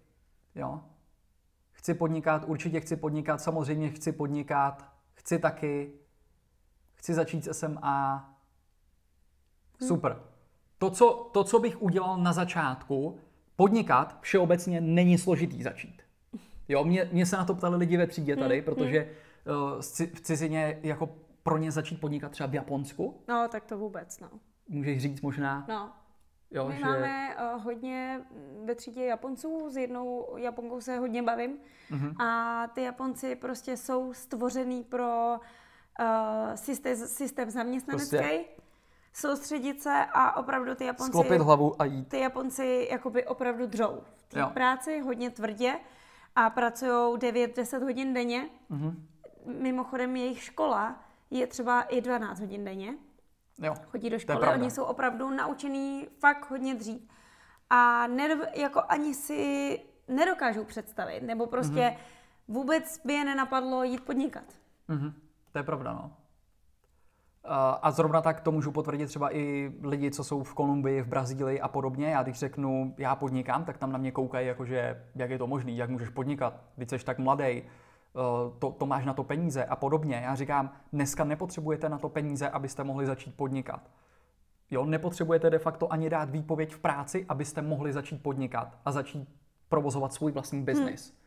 [0.54, 0.80] Jo?
[1.72, 5.92] Chci podnikat, určitě chci podnikat, samozřejmě chci podnikat, chci taky,
[6.94, 8.38] chci začít s SMA.
[9.80, 9.88] Hmm.
[9.88, 10.22] Super.
[10.78, 13.18] To co, to, co bych udělal na začátku,
[13.56, 16.02] podnikat všeobecně není složitý začít.
[16.68, 19.10] Jo, mě, mě se na to ptali lidi ve třídě tady, hmm, protože
[19.74, 19.80] uh,
[20.14, 21.08] v cizině jako
[21.42, 23.20] pro ně začít podnikat třeba v Japonsku.
[23.28, 24.28] No, tak to vůbec, no.
[24.68, 25.66] Můžeš říct možná?
[25.68, 25.92] No.
[26.50, 26.84] Jo, My že...
[26.84, 28.20] máme uh, hodně
[28.64, 31.58] ve třídě Japonců, s jednou Japonkou se hodně bavím
[31.90, 32.22] uh-huh.
[32.22, 35.32] a ty Japonci prostě jsou stvořený pro
[36.00, 38.16] uh, systém, systém zaměstnanecký.
[38.16, 38.44] Prostě
[39.18, 41.10] soustředit se a opravdu ty Japonci...
[41.12, 42.08] Sklopit hlavu a jít.
[42.08, 45.74] Ty Japonci jakoby opravdu dřou v té práci hodně tvrdě
[46.36, 48.48] a pracují 9-10 hodin denně.
[48.70, 48.94] Mm-hmm.
[49.46, 52.94] Mimochodem jejich škola je třeba i 12 hodin denně.
[53.62, 57.08] Jo, Chodí do školy, oni jsou opravdu naučený fakt hodně dřív.
[57.70, 61.96] A nedo, jako ani si nedokážou představit, nebo prostě mm-hmm.
[62.48, 64.44] vůbec by je nenapadlo jít podnikat.
[64.88, 65.12] Mm-hmm.
[65.52, 66.12] To je pravda, no.
[67.82, 71.61] A zrovna tak to můžu potvrdit třeba i lidi, co jsou v Kolumbii, v Brazílii
[71.61, 72.07] a podobně.
[72.07, 75.72] Já když řeknu, já podnikám, tak tam na mě koukají, jakože jak je to možné,
[75.72, 77.62] jak můžeš podnikat, když jsi tak mladý, eh,
[78.59, 80.22] to, to máš na to peníze a podobně.
[80.24, 83.90] Já říkám, dneska nepotřebujete na to peníze, abyste mohli začít podnikat.
[84.70, 89.28] Jo, nepotřebujete de facto ani dát výpověď v práci, abyste mohli začít podnikat a začít
[89.68, 91.09] provozovat svůj vlastní biznis.
[91.09, 91.18] Hmm.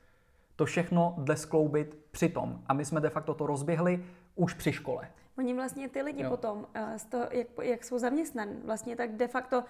[0.55, 2.61] To všechno jde skloubit přitom.
[2.67, 4.03] A my jsme de facto to rozběhli
[4.35, 5.07] už při škole.
[5.41, 6.29] Oni vlastně ty lidi jo.
[6.29, 9.63] potom, eh, z toho, jak, jak jsou zaměstnaní, vlastně tak de facto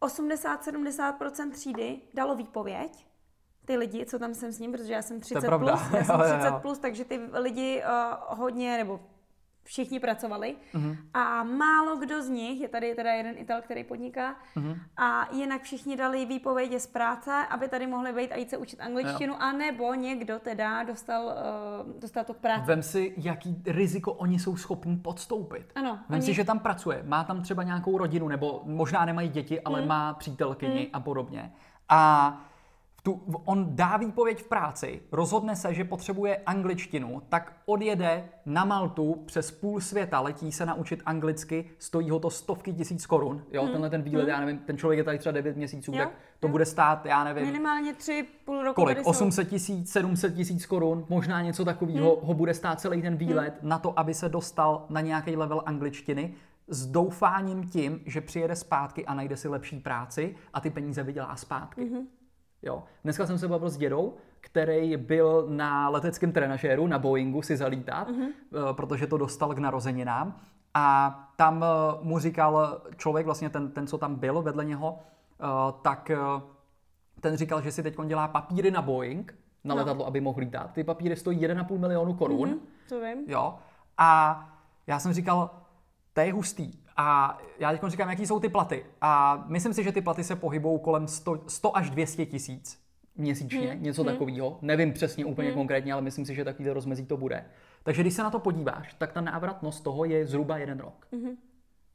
[0.00, 3.06] 80-70% třídy dalo výpověď,
[3.64, 6.50] ty lidi, co tam jsem s ním, protože já jsem 30 plus, já jsem 30
[6.62, 9.00] plus, takže ty lidi uh, hodně, nebo
[9.64, 10.96] všichni pracovali uh-huh.
[11.14, 14.78] a málo kdo z nich, je tady teda jeden Ital, který podniká uh-huh.
[14.96, 18.80] a jinak všichni dali výpovědi z práce, aby tady mohli být a jít se učit
[18.80, 19.38] angličtinu, jo.
[19.40, 22.66] anebo někdo teda dostal, uh, dostal to k práci.
[22.66, 25.72] Vem si, jaký riziko oni jsou schopni podstoupit.
[25.74, 25.98] Ano.
[26.08, 26.22] Vem oni...
[26.22, 29.88] si, že tam pracuje, má tam třeba nějakou rodinu, nebo možná nemají děti, ale hmm.
[29.88, 30.90] má přítelkyni hmm.
[30.92, 31.52] a podobně.
[31.88, 32.40] A
[33.02, 39.22] tu, on dá výpověď v práci, rozhodne se, že potřebuje angličtinu, tak odjede na Maltu
[39.26, 43.44] přes půl světa, letí se naučit anglicky, stojí ho to stovky tisíc korun.
[43.52, 43.72] Jo, hmm.
[43.72, 44.30] tenhle ten výlet, hmm.
[44.30, 46.50] já nevím, ten člověk je tady třeba 9 měsíců, jo, tak to jo.
[46.50, 47.44] bude stát, já nevím.
[47.44, 48.74] Minimálně tři půl roku.
[48.74, 48.98] Kolik?
[49.04, 52.26] 800 tisíc, 700 tisíc korun, možná něco takového hmm.
[52.26, 53.68] ho bude stát celý ten výlet hmm.
[53.68, 56.34] na to, aby se dostal na nějaký level angličtiny
[56.68, 61.36] s doufáním tím, že přijede zpátky a najde si lepší práci a ty peníze vydělá
[61.36, 61.80] zpátky.
[61.80, 62.06] Mm-hmm.
[62.62, 62.82] Jo.
[63.04, 68.08] Dneska jsem se bavil s dědou, který byl na leteckém trenažéru na Boeingu si zalítat,
[68.08, 68.72] mm-hmm.
[68.72, 70.40] protože to dostal k narozeninám.
[70.74, 71.66] A tam eh,
[72.02, 74.98] mu říkal člověk, vlastně ten, ten co tam byl vedle něho,
[75.40, 75.44] eh,
[75.82, 76.10] tak
[77.20, 79.34] ten říkal, že si teď dělá papíry na Boeing,
[79.64, 79.78] na no.
[79.78, 80.72] letadlo, aby mohl lítat.
[80.72, 82.48] Ty papíry stojí 1,5 milionu korun.
[82.48, 82.58] Mm-hmm,
[82.88, 83.24] to vím.
[83.26, 83.58] Jo.
[83.98, 84.40] A
[84.86, 85.50] já jsem říkal,
[86.12, 86.72] to je hustý.
[87.00, 88.84] A já teď říkám, jaký jsou ty platy.
[89.00, 92.80] A myslím si, že ty platy se pohybují kolem 100, 100 až 200 tisíc
[93.16, 93.82] měsíčně, hmm.
[93.82, 94.12] něco hmm.
[94.12, 94.58] takového.
[94.62, 95.56] Nevím přesně úplně hmm.
[95.56, 97.44] konkrétně, ale myslím si, že takový rozmezí to bude.
[97.82, 101.06] Takže když se na to podíváš, tak ta návratnost toho je zhruba jeden rok.
[101.12, 101.36] Hmm.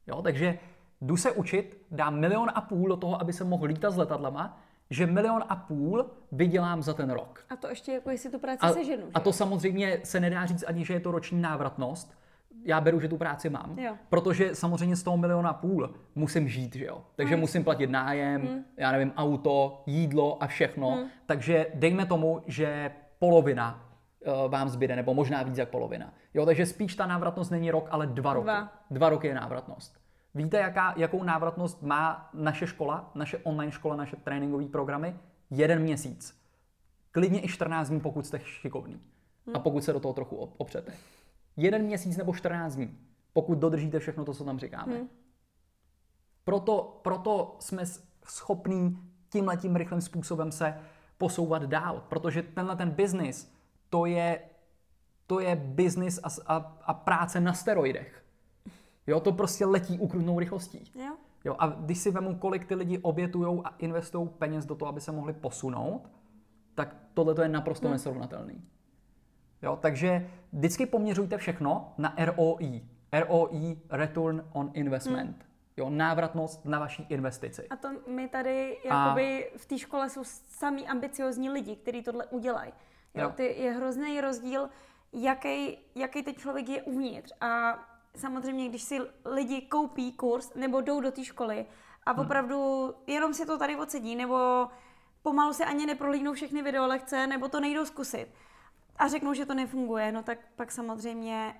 [0.06, 0.58] Jo, takže
[1.00, 4.60] jdu se učit, dám milion a půl do toho, aby se mohl lítat s letadlama,
[4.90, 7.44] že milion a půl vydělám za ten rok.
[7.50, 9.02] A to ještě jako jestli tu práci a, seženu.
[9.06, 9.12] Že?
[9.14, 12.18] A to samozřejmě se nedá říct ani, že je to roční návratnost,
[12.64, 13.94] já beru, že tu práci mám, jo.
[14.08, 17.02] protože samozřejmě z toho miliona půl musím žít, že jo.
[17.16, 17.40] Takže hmm.
[17.40, 18.64] musím platit nájem, hmm.
[18.76, 20.90] já nevím, auto, jídlo a všechno.
[20.90, 21.08] Hmm.
[21.26, 23.88] Takže dejme tomu, že polovina
[24.26, 26.12] uh, vám zbyde, nebo možná víc jak polovina.
[26.34, 28.44] Jo, takže spíš ta návratnost není rok, ale dva roky.
[28.44, 30.00] Dva, dva roky je návratnost.
[30.34, 35.16] Víte, jaká, jakou návratnost má naše škola, naše online škola, naše tréninkové programy?
[35.50, 36.40] Jeden měsíc.
[37.12, 38.94] Klidně i 14 dní, pokud jste šikovný.
[39.46, 39.56] Hmm.
[39.56, 40.92] A pokud se do toho trochu opřete
[41.56, 42.98] jeden měsíc nebo 14 dní,
[43.32, 44.96] pokud dodržíte všechno to, co tam říkáme.
[44.96, 45.08] Hmm.
[46.44, 47.82] Proto, proto jsme
[48.24, 48.98] schopní
[49.28, 50.78] tímhletím rychlým způsobem se
[51.18, 53.52] posouvat dál, protože tenhle ten biznis,
[53.90, 54.40] to je,
[55.26, 58.24] to je biznis a, a, a práce na steroidech.
[59.06, 60.92] Jo, to prostě letí ukrutnou rychlostí.
[60.94, 61.16] Jo.
[61.44, 65.00] Jo, a když si vemu, kolik ty lidi obětují a investují peněz do toho, aby
[65.00, 66.10] se mohli posunout,
[66.74, 67.92] tak tohle to je naprosto hmm.
[67.92, 68.62] nesrovnatelný.
[69.62, 72.82] Jo, takže vždycky poměřujte všechno na ROI.
[73.12, 75.36] ROI, Return on Investment.
[75.36, 75.46] Hmm.
[75.76, 77.68] Jo, návratnost na vaší investici.
[77.68, 79.58] A to my tady jakoby a...
[79.58, 82.72] v té škole jsou samý ambiciozní lidi, kteří tohle udělají.
[83.14, 83.32] Jo, jo.
[83.36, 84.68] Ty je hrozný rozdíl,
[85.12, 87.32] jaký, jaký ten člověk je uvnitř.
[87.40, 87.78] A
[88.16, 91.66] samozřejmě, když si lidi koupí kurz nebo jdou do té školy
[92.06, 92.20] a hmm.
[92.20, 94.68] opravdu jenom si to tady odsedí, nebo
[95.22, 98.28] pomalu se ani neprohlídnou všechny videolekce, nebo to nejdou zkusit,
[98.98, 101.54] a řeknou, že to nefunguje, no tak pak samozřejmě,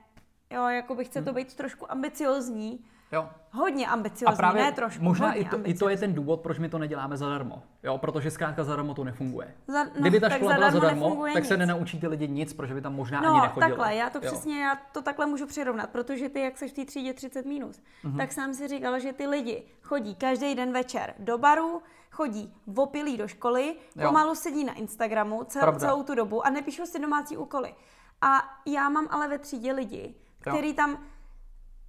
[0.51, 1.37] jo, jako by chce to hmm.
[1.37, 3.29] být trošku ambiciozní, Jo.
[3.53, 5.05] Hodně ambiciozní, a právě ne trošku.
[5.05, 7.63] Možná i to, i to je ten důvod, proč my to neděláme zadarmo.
[7.83, 9.55] Jo, protože zkrátka zadarmo to nefunguje.
[9.67, 11.49] Za, no, Kdyby ta škola byla zadarmo, tak nic.
[11.49, 13.71] se nenaučí ty lidi nic, protože by tam možná no, ani nechodili.
[13.71, 14.25] takhle, já to jo.
[14.27, 17.83] přesně, já to takhle můžu přirovnat, protože ty, jak seš v té třídě 30 minus,
[18.05, 18.17] mm-hmm.
[18.17, 21.83] tak sám si říkal, že ty lidi chodí každý den večer do baru,
[22.17, 24.07] chodí opilí do školy, jo.
[24.09, 27.75] pomalu sedí na Instagramu cel, celou tu dobu a nepíšou si domácí úkoly.
[28.21, 31.05] A já mám ale ve třídě lidi, kteří tam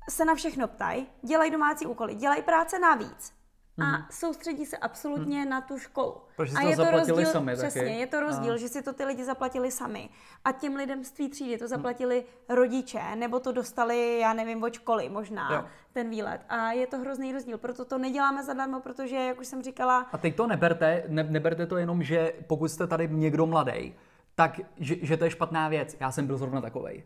[0.09, 3.36] se na všechno ptají, dělají domácí úkoly, dělají práce navíc
[3.79, 4.05] a mm.
[4.11, 5.49] soustředí se absolutně mm.
[5.49, 6.15] na tu školu.
[6.35, 7.93] Protože a je to rozdíl, sami přesně, taky.
[7.93, 8.57] je to rozdíl, a.
[8.57, 10.09] že si to ty lidi zaplatili sami.
[10.45, 11.67] A těm lidem z tvý třídy to hm.
[11.67, 12.55] zaplatili mm.
[12.55, 15.63] rodiče, nebo to dostali, já nevím, od školy možná, jo.
[15.93, 16.41] ten výlet.
[16.49, 20.07] A je to hrozný rozdíl, proto to neděláme zadarmo, protože, jak už jsem říkala...
[20.11, 23.95] A teď to neberte, ne, neberte to jenom, že pokud jste tady někdo mladý,
[24.35, 25.97] tak že, že to je špatná věc.
[25.99, 27.03] Já jsem byl zrovna takovej.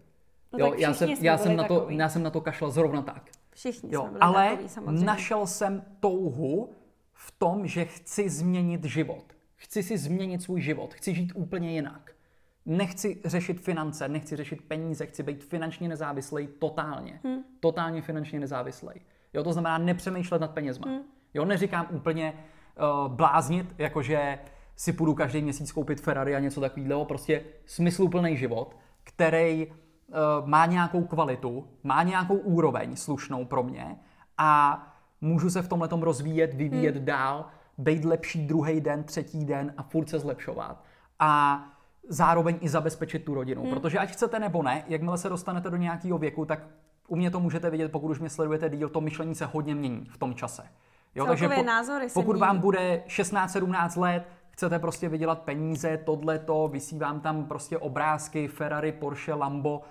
[0.54, 3.24] No jo, já jsem, já, jsem na to, já jsem na to kašlal zrovna tak.
[3.54, 5.06] Všichni jo, jsme byli ale takový, samozřejmě.
[5.06, 6.74] našel jsem touhu
[7.14, 9.24] v tom, že chci změnit život.
[9.56, 10.94] Chci si změnit svůj život.
[10.94, 12.12] Chci žít úplně jinak.
[12.66, 17.20] Nechci řešit finance, nechci řešit peníze, chci být finančně nezávislý totálně.
[17.24, 17.44] Hmm.
[17.60, 18.94] Totálně finančně nezávislý.
[19.34, 20.88] Jo, to znamená nepřemýšlet nad penězma.
[20.88, 21.02] Hmm.
[21.34, 24.40] Jo, neříkám úplně uh, bláznit, jakože
[24.76, 27.06] si půjdu každý měsíc koupit Ferrari a něco takového.
[27.06, 29.68] Prostě smysluplný život, který
[30.46, 33.96] má nějakou kvalitu, má nějakou úroveň slušnou pro mě
[34.38, 34.82] a
[35.22, 37.06] můžu se v tomhle rozvíjet, vyvíjet hmm.
[37.06, 37.46] dál,
[37.78, 40.84] být lepší druhý den, třetí den a furt se zlepšovat.
[41.20, 41.64] A
[42.08, 43.62] zároveň i zabezpečit tu rodinu.
[43.62, 43.74] Hmm.
[43.74, 46.60] Protože ať chcete nebo ne, jakmile se dostanete do nějakého věku, tak
[47.08, 50.06] u mě to můžete vidět, pokud už mě sledujete díl, to myšlení se hodně mění
[50.10, 50.64] v tom čase.
[51.16, 57.00] Jo, takže po, názory pokud vám bude 16-17 let, chcete prostě vydělat peníze, tohleto, vysí
[57.00, 59.82] vám tam prostě obrázky Ferrari, Porsche, Lambo,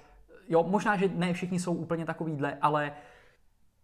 [0.50, 2.92] jo, možná, že ne všichni jsou úplně takovýhle, ale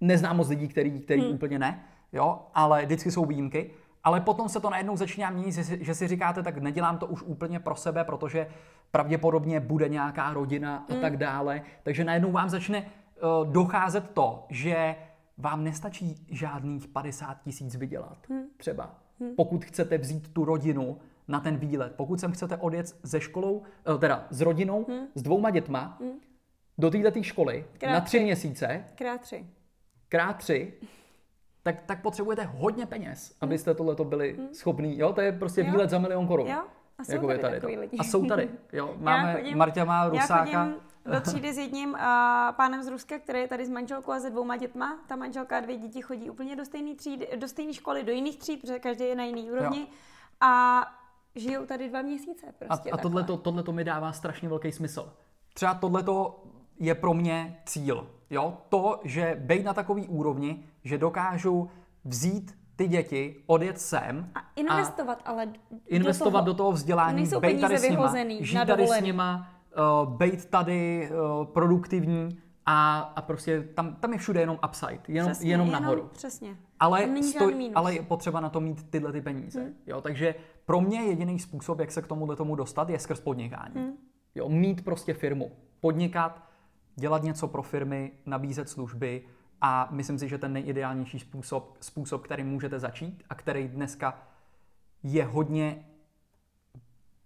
[0.00, 1.34] neznám moc lidí, který, který hmm.
[1.34, 3.70] úplně ne, jo, ale vždycky jsou výjimky.
[4.04, 7.60] Ale potom se to najednou začíná měnit, že si říkáte, tak nedělám to už úplně
[7.60, 8.46] pro sebe, protože
[8.90, 11.00] pravděpodobně bude nějaká rodina a hmm.
[11.00, 11.62] tak dále.
[11.82, 14.96] Takže najednou vám začne uh, docházet to, že
[15.38, 18.18] vám nestačí žádných 50 tisíc vydělat.
[18.28, 18.44] Hmm.
[18.56, 18.94] Třeba.
[19.20, 19.30] Hmm.
[19.36, 20.98] Pokud chcete vzít tu rodinu
[21.28, 23.62] na ten výlet, pokud sem chcete odjet ze školou,
[23.94, 25.06] eh, teda s rodinou, hmm.
[25.14, 26.18] s dvouma dětma, hmm
[26.78, 28.84] do této školy Krát na tři měsíce.
[28.94, 29.46] Krát tři.
[30.08, 30.74] krát tři,
[31.62, 34.98] tak, tak potřebujete hodně peněz, abyste tohleto byli schopní.
[34.98, 35.66] Jo, to je prostě Jo.
[35.70, 36.48] výlet za milion korun.
[36.48, 36.62] Jo,
[36.98, 37.66] a jsou Jako tady tady to.
[37.66, 37.96] lidi.
[37.98, 38.50] A jsou tady.
[38.72, 40.44] Jo, máme, chodím- Marta má Já Rusáka.
[40.64, 40.74] chodím
[41.12, 41.98] do třídy s jedním uh,
[42.56, 44.98] pánem z Ruska, který je tady s manželkou a se dvouma dětma.
[45.08, 48.38] Ta manželka a dvě děti chodí úplně do stejné třídy, do stejné školy, do jiných
[48.38, 49.86] tříd, protože každý je na jiný úrovni.
[50.40, 50.82] A
[51.34, 52.46] žijou tady dva měsíce.
[52.58, 55.12] Prostě a, a tohleto, tohleto mi dává strašně velký smysl.
[55.54, 56.42] Třeba tohleto
[56.78, 58.06] je pro mě cíl.
[58.30, 58.58] Jo?
[58.68, 61.70] To, že bejt na takový úrovni, že dokážu
[62.04, 65.48] vzít ty děti, odjet sem A investovat, ale
[65.86, 69.48] investovat do do toho vzdělání, Nejsou bejt tady s nima, žít na tady s nima,
[70.04, 75.30] uh, bejt tady uh, produktivní a, a prostě tam, tam je všude jenom upside, jenom,
[75.30, 76.10] Přesně, jenom jenom, nahoru.
[76.12, 76.56] Přesně.
[76.80, 79.60] Ale, stoj, ale je potřeba na to mít tyhle ty peníze.
[79.60, 79.74] Hmm.
[79.86, 83.74] Jo, takže pro mě jediný způsob, jak se k tomuhle tomu dostat, je skrz podnikání.
[83.74, 83.92] Hmm.
[84.34, 86.45] Jo, mít prostě firmu, podnikat,
[86.96, 89.22] dělat něco pro firmy, nabízet služby
[89.60, 94.18] a myslím si, že ten nejideálnější způsob, způsob, který můžete začít a který dneska
[95.02, 95.86] je hodně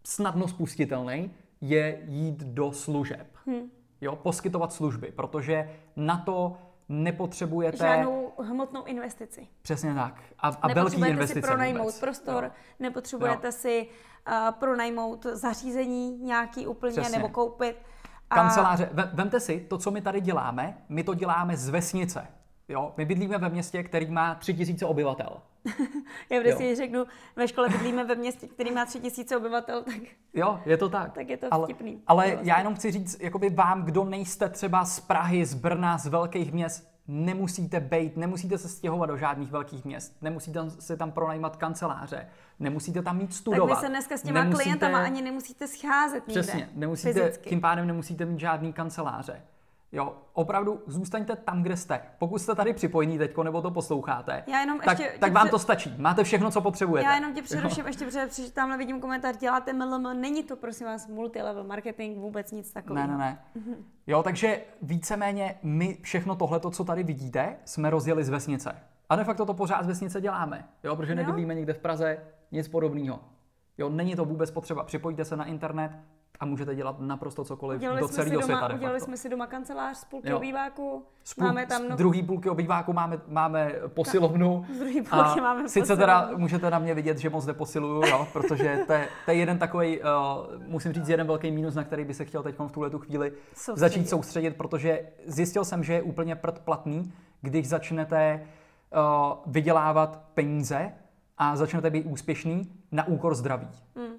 [0.04, 3.26] snadno spustitelný, je jít do služeb.
[3.46, 3.70] Hmm.
[4.00, 6.56] Jo, poskytovat služby, protože na to
[6.88, 7.76] nepotřebujete...
[7.76, 9.48] Žádnou hmotnou investici.
[9.62, 10.22] Přesně tak.
[10.38, 12.00] A, a velký investice si pronajmout vůbec.
[12.00, 12.50] prostor, Jo.
[12.78, 13.52] nepotřebujete Jo.
[13.52, 13.88] si
[14.28, 17.18] uh, pronajmout zařízení nějaký úplně Přesně.
[17.18, 17.76] nebo koupit.
[18.30, 22.26] A Kanceláře, Vem- vemte si, to, co my tady děláme, my to děláme z vesnice.
[22.68, 22.92] Jo?
[22.96, 25.36] My bydlíme ve městě, který má tři tisíce obyvatel.
[26.30, 27.04] já vždycky když řeknu,
[27.36, 29.94] ve škole bydlíme ve městě, který má tři tisíce obyvatel, tak
[30.34, 31.12] Jo, je to tak.
[31.12, 32.02] Tak je to ale, vtipný.
[32.06, 32.50] Ale Vlastně.
[32.52, 36.52] já jenom chci říct, jakoby vám, kdo nejste třeba z Prahy, z Brna, z velkých
[36.52, 41.56] měst, nemusíte bejt, nemusíte se stěhovat do žádných velkých měst, nemusíte tam- si tam pronajímat
[41.56, 42.26] kanceláře,
[42.58, 43.74] nemusíte tam mít tak studovat.
[43.74, 46.42] vy se dneska s těma nemusíte- klientama ani nemusíte scházet nikde.
[46.42, 47.48] Přesně, nemusíte, fyzicky.
[47.48, 49.42] tím pádem nemusíte mít žádný kanceláře.
[49.92, 52.00] Jo, opravdu zůstaňte tam, kde jste.
[52.18, 55.50] Pokud jste tady připojení teďko, nebo to posloucháte, Já jenom tak, ještě- tak vám pře-
[55.50, 55.94] to stačí.
[55.98, 57.08] Máte všechno, co potřebujete.
[57.08, 61.06] Já jenom tě přeruším, ještě protože tamhle vidím komentář, děláte MLM, není to prosím vás
[61.08, 63.06] multilevel marketing, vůbec nic Ne, takového.
[63.08, 63.38] ne, ne.
[64.06, 68.76] Jo, takže víceméně my všechno tohle, co tady vidíte, jsme rozjeli z vesnice.
[69.08, 70.64] A de facto to pořád z vesnice děláme.
[70.84, 71.16] Jo, protože Jo.
[71.16, 72.18] nebydlíme někde v Praze,
[72.52, 73.20] nic podobného.
[73.78, 74.84] Jo, není to vůbec potřeba.
[74.84, 75.90] Připojte se na internet
[76.40, 78.60] a můžete dělat naprosto cokoliv Udělali, do celého světa.
[78.60, 80.36] doma, udělali jsme si doma kancelář z půlky Jo.
[80.36, 84.66] obýváku, Z, půl, máme tam z no, druhý půlky obýváku máme, máme posilovnu.
[84.74, 86.00] z druhý A půlky máme sice posilovnu.
[86.02, 89.58] teda můžete na mě vidět, že moc neposiluju, jo, protože to je, to je jeden
[89.58, 90.06] takový, uh,
[90.66, 93.32] musím říct, jeden velký mínus, na který by se chtěl teď v tuhle tu chvíli
[93.54, 93.78] Soustředit.
[93.80, 100.92] začít soustředit, protože zjistil jsem, že je úplně prd platný, když začnete uh, vydělávat peníze
[101.38, 103.68] a začnete být úspěšný na úkor zdraví.
[103.96, 104.09] Hmm.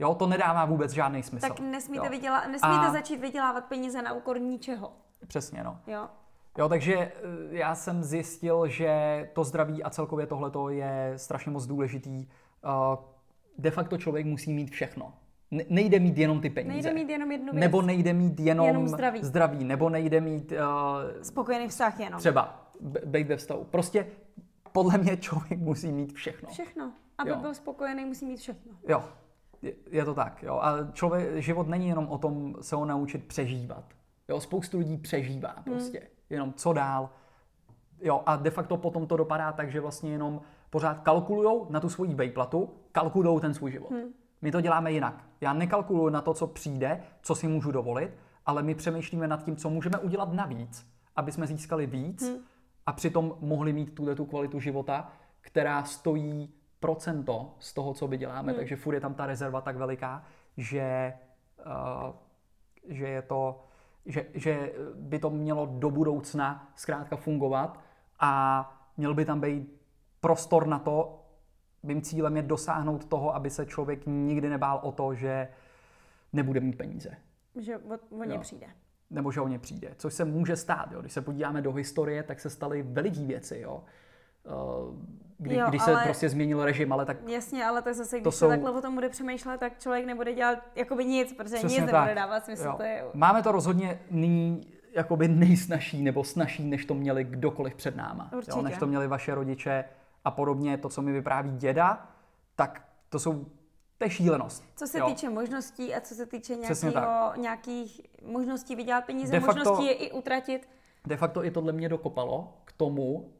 [0.00, 1.48] Jo, to nedává vůbec žádný smysl.
[1.48, 2.10] Tak nesmíte, jo.
[2.10, 4.92] vyděla, nesmíte A- začít vydělávat peníze na úkor ničeho.
[5.26, 5.78] Přesně, no.
[5.86, 6.08] Jo.
[6.58, 7.12] Jo, takže eh,
[7.50, 8.90] já jsem zjistil, že
[9.32, 12.26] to zdraví a celkově tohleto je strašně moc důležitý.
[12.64, 12.96] Eh,
[13.58, 15.12] De facto člověk musí mít všechno.
[15.50, 16.72] Ne- Nejde mít jenom ty peníze.
[16.72, 17.60] Nejde mít jenom jednu věc.
[17.60, 19.20] Nebo nejde mít jenom, Jenom zdraví.
[19.24, 19.64] zdraví.
[19.64, 20.58] Nebo nejde mít uh,
[21.22, 22.20] Spokojený vztah jenom.
[22.20, 23.64] třeba b- být ve vztahu.
[23.64, 24.06] Prostě
[24.72, 26.48] podle mě člověk musí mít všechno.
[26.48, 26.92] Všechno.
[27.18, 27.36] Aby Jo.
[27.36, 28.72] byl spokojený, musí mít všechno.
[28.88, 29.04] Jo,
[29.90, 30.42] je, to tak.
[30.42, 30.58] Jo.
[30.62, 33.84] A člověk, život není jenom o tom se ho naučit přežívat.
[34.28, 35.98] Jo, spoustu lidí přežívá prostě.
[35.98, 36.08] Hmm.
[36.30, 37.10] Jenom co dál.
[38.02, 40.40] Jo, a de facto potom to dopadá tak, že vlastně jenom
[40.70, 43.90] pořád kalkulujou na tu svoji vejplatu, kalkulují ten svůj život.
[43.90, 44.12] Hmm.
[44.42, 45.24] My to děláme jinak.
[45.40, 48.10] Já nekalkuluju na to, co přijde, co si můžu dovolit,
[48.46, 50.86] ale my přemýšlíme nad tím, co můžeme udělat navíc,
[51.16, 52.38] aby jsme získali víc hmm.
[52.86, 58.52] a přitom mohli mít tuhle tu kvalitu života, která stojí procento z toho, co vyděláme.
[58.52, 58.58] Hmm.
[58.58, 60.24] Takže furt je tam ta rezerva tak veliká,
[60.56, 61.12] že,
[61.66, 62.14] uh,
[62.88, 63.64] že je to
[64.06, 67.80] že, že by to mělo do budoucna zkrátka fungovat
[68.20, 69.80] a měl by tam být
[70.20, 71.24] prostor na to,
[71.82, 75.48] mým cílem je dosáhnout toho, aby se člověk nikdy nebál o to, že
[76.32, 77.16] nebude mít peníze.
[77.56, 78.40] Že o, o ně Jo.
[78.40, 78.66] přijde.
[79.10, 79.94] Nebo že o ně přijde.
[79.96, 80.92] Což se může stát.
[80.92, 81.00] Jo.
[81.00, 83.58] Když se podíváme do historie, tak se staly veliký věci.
[83.58, 83.84] Jo.
[84.44, 84.94] Uh,
[85.42, 88.24] Kdy, Jo, když se ale- prostě změnil režim, ale tak Jasně, ale tak zase, když
[88.24, 91.56] To se jsou- takhle o tom bude přemýšlet, tak člověk nebude dělat jakoby nic, protože
[91.56, 91.94] Přesně nic tak.
[91.94, 92.64] nebude dávat smysl.
[92.64, 92.74] Jo.
[92.76, 97.96] To je, Máme to rozhodně nyní jakoby nejsnažší nebo snažší, než to měli kdokoliv před
[97.96, 98.30] náma.
[98.36, 98.58] Určitě.
[98.58, 99.84] Jo, než to měli vaše rodiče
[100.24, 100.78] a podobně.
[100.78, 102.08] To, co mi vypráví děda,
[102.56, 103.44] tak to jsou
[103.98, 104.64] to je šílenost.
[104.76, 105.06] co se jo.
[105.06, 109.92] týče možností a co se týče nějakého, nějakých možností vydělat peníze, De facto- možností je
[109.92, 110.68] i utratit.
[111.06, 113.32] De facto i tohle mě dokopalo k tomu,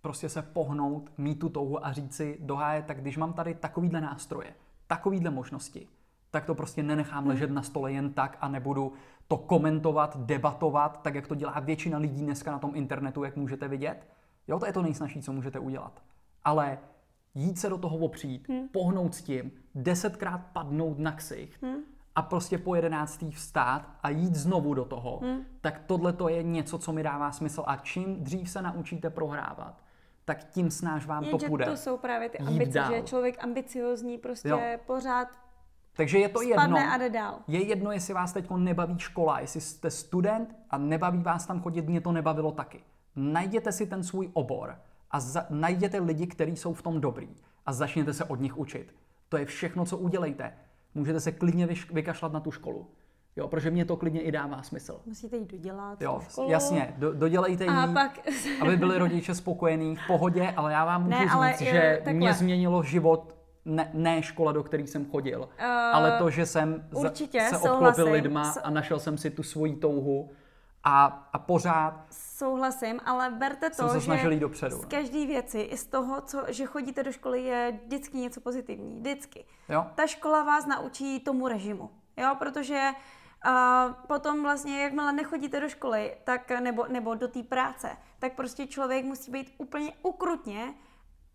[0.00, 3.54] prostě se pohnout, mít tu touhu a říct si do háje, tak když mám tady
[3.54, 4.54] takovýhle nástroje,
[4.86, 5.88] takovýhle možnosti,
[6.30, 8.92] tak to prostě nenechám ležet na stole jen tak a nebudu
[9.28, 13.68] to komentovat, debatovat, tak jak to dělá většina lidí dneska na tom internetu, jak můžete
[13.68, 14.06] vidět.
[14.48, 16.02] Jo, to je to nejsnažší, co můžete udělat.
[16.44, 16.78] Ale
[17.34, 18.68] jít se do toho opřít, hmm.
[18.68, 21.76] pohnout s tím, desetkrát padnout na ksicht hmm.
[22.14, 25.40] a prostě po jedenáctý vstát a jít znovu do toho, hmm.
[25.60, 27.64] tak tohle to je něco, co mi dává smysl.
[27.66, 29.82] A čím dřív se naučíte prohrávat,
[30.28, 31.64] tak tím snáž vám Jenže to bude.
[31.64, 34.60] to jsou právě ty ambice, že je člověk ambiciozní, prostě jo.
[34.86, 35.28] pořád
[35.96, 36.76] takže je to jedno.
[36.92, 37.38] a jde dál.
[37.48, 41.88] Je jedno, jestli vás teď nebaví škola, jestli jste student a nebaví vás tam chodit,
[41.88, 42.80] mě to nebavilo taky.
[43.16, 44.78] Najděte si ten svůj obor
[45.10, 47.28] a za, najděte lidi, kteří jsou v tom dobrý
[47.66, 48.94] a začněte se od nich učit.
[49.28, 50.52] To je všechno, co udělejte.
[50.94, 52.90] Můžete se klidně vyš, vykašlat na tu školu.
[53.38, 55.00] Jo, protože mě to klidně i dává smysl.
[55.06, 56.50] Musíte jít dodělat jo, školu.
[56.50, 58.18] Jasně, do, dodělejte ji, pak...
[58.60, 62.12] aby byli rodiče spokojení, v pohodě, ale já vám můžu ne, říct, ale, že takhle.
[62.12, 63.34] mě změnilo život
[63.64, 68.12] ne, ne škola, do které jsem chodil, uh, ale to, že jsem určitě, se obklopil
[68.12, 70.30] lidma a našel jsem si tu svoji touhu
[70.84, 75.86] a, a pořád Souhlasím, ale berte to, se že dopředu, z každé věci, i z
[75.86, 78.94] toho, co, že chodíte do školy, je vždycky něco pozitivní.
[78.94, 79.44] Vždycky.
[79.68, 79.86] Jo.
[79.94, 81.90] Ta škola vás naučí tomu režimu.
[82.16, 83.17] Jo, protože uh,
[84.06, 89.04] potom vlastně, jakmile nechodíte do školy, tak nebo, nebo do té práce, tak prostě člověk
[89.04, 90.74] musí být úplně ukrutně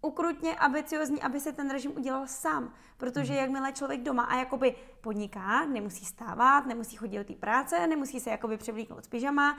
[0.03, 2.73] ukrutně ambiciozní, aby se ten režim udělal sám.
[2.97, 3.41] Protože mhm.
[3.41, 8.29] jakmile člověk doma a jakoby podniká, nemusí stávat, nemusí chodit do té práce, nemusí se
[8.29, 9.57] jakoby převlíknout z pyžama,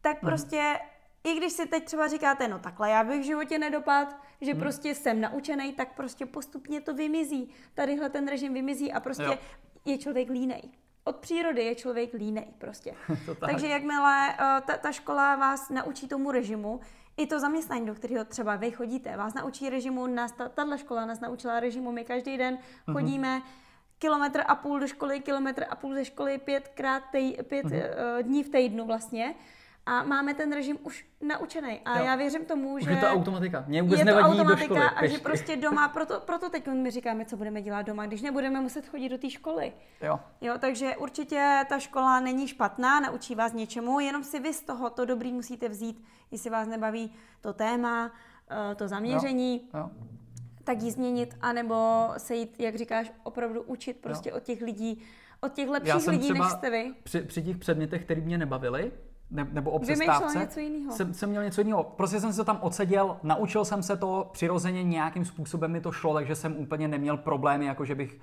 [0.00, 0.28] tak mm.
[0.28, 0.80] prostě
[1.24, 4.60] i když si teď třeba říkáte, no takhle já bych v životě nedopad, že mm.
[4.60, 7.50] prostě jsem naučený, tak prostě postupně to vymizí.
[7.74, 9.38] Tadyhle ten režim vymizí a prostě jo.
[9.84, 10.70] je člověk línej.
[11.06, 12.94] Od přírody je člověk línej prostě.
[13.26, 13.50] tak.
[13.50, 14.36] Takže jakmile uh,
[14.66, 16.80] ta, ta škola vás naučí tomu režimu,
[17.16, 21.20] i to zaměstnání, do kterého třeba vy chodíte, vás naučí režimu, nás, tato škola nás
[21.20, 22.92] naučila režimu, my každý den mm-hmm.
[22.92, 23.42] chodíme
[23.98, 28.16] kilometr a půl do školy, kilometr a půl ze školy, pětkrát tej, pět mm-hmm.
[28.16, 29.34] uh, dní v týdnu vlastně
[29.86, 31.80] a máme ten režim už naučený.
[31.84, 32.04] A jo.
[32.04, 32.90] já věřím tomu, už že...
[32.90, 33.64] je to automatika.
[33.66, 34.90] Mě vůbec je to nevadí automatika do školy.
[34.96, 38.60] a že prostě doma, proto, proto teď my říkáme, co budeme dělat doma, když nebudeme
[38.60, 39.72] muset chodit do té školy.
[40.02, 40.20] Jo.
[40.40, 40.54] jo.
[40.58, 45.04] takže určitě ta škola není špatná, naučí vás něčemu, jenom si vy z toho to
[45.04, 48.12] dobrý musíte vzít, jestli vás nebaví to téma,
[48.50, 49.68] eh, to zaměření.
[49.74, 49.80] Jo.
[49.80, 49.90] Jo
[50.66, 54.36] tak ji změnit, anebo se jít, jak říkáš, opravdu učit prostě jo.
[54.36, 55.02] od těch lidí,
[55.40, 56.94] od těch lepších lidí, než jste vy.
[57.02, 58.92] Při, při těch předmětech, které mě nebavily,
[59.30, 60.38] ne, nebo o přestávce.
[60.38, 60.92] něco jiného.
[60.92, 61.84] Jsem, jsem měl něco jiného.
[61.84, 65.92] Prostě jsem se to tam odseděl, naučil jsem se to přirozeně nějakým způsobem mi to
[65.92, 68.18] šlo, takže jsem úplně neměl problémy, jako že bych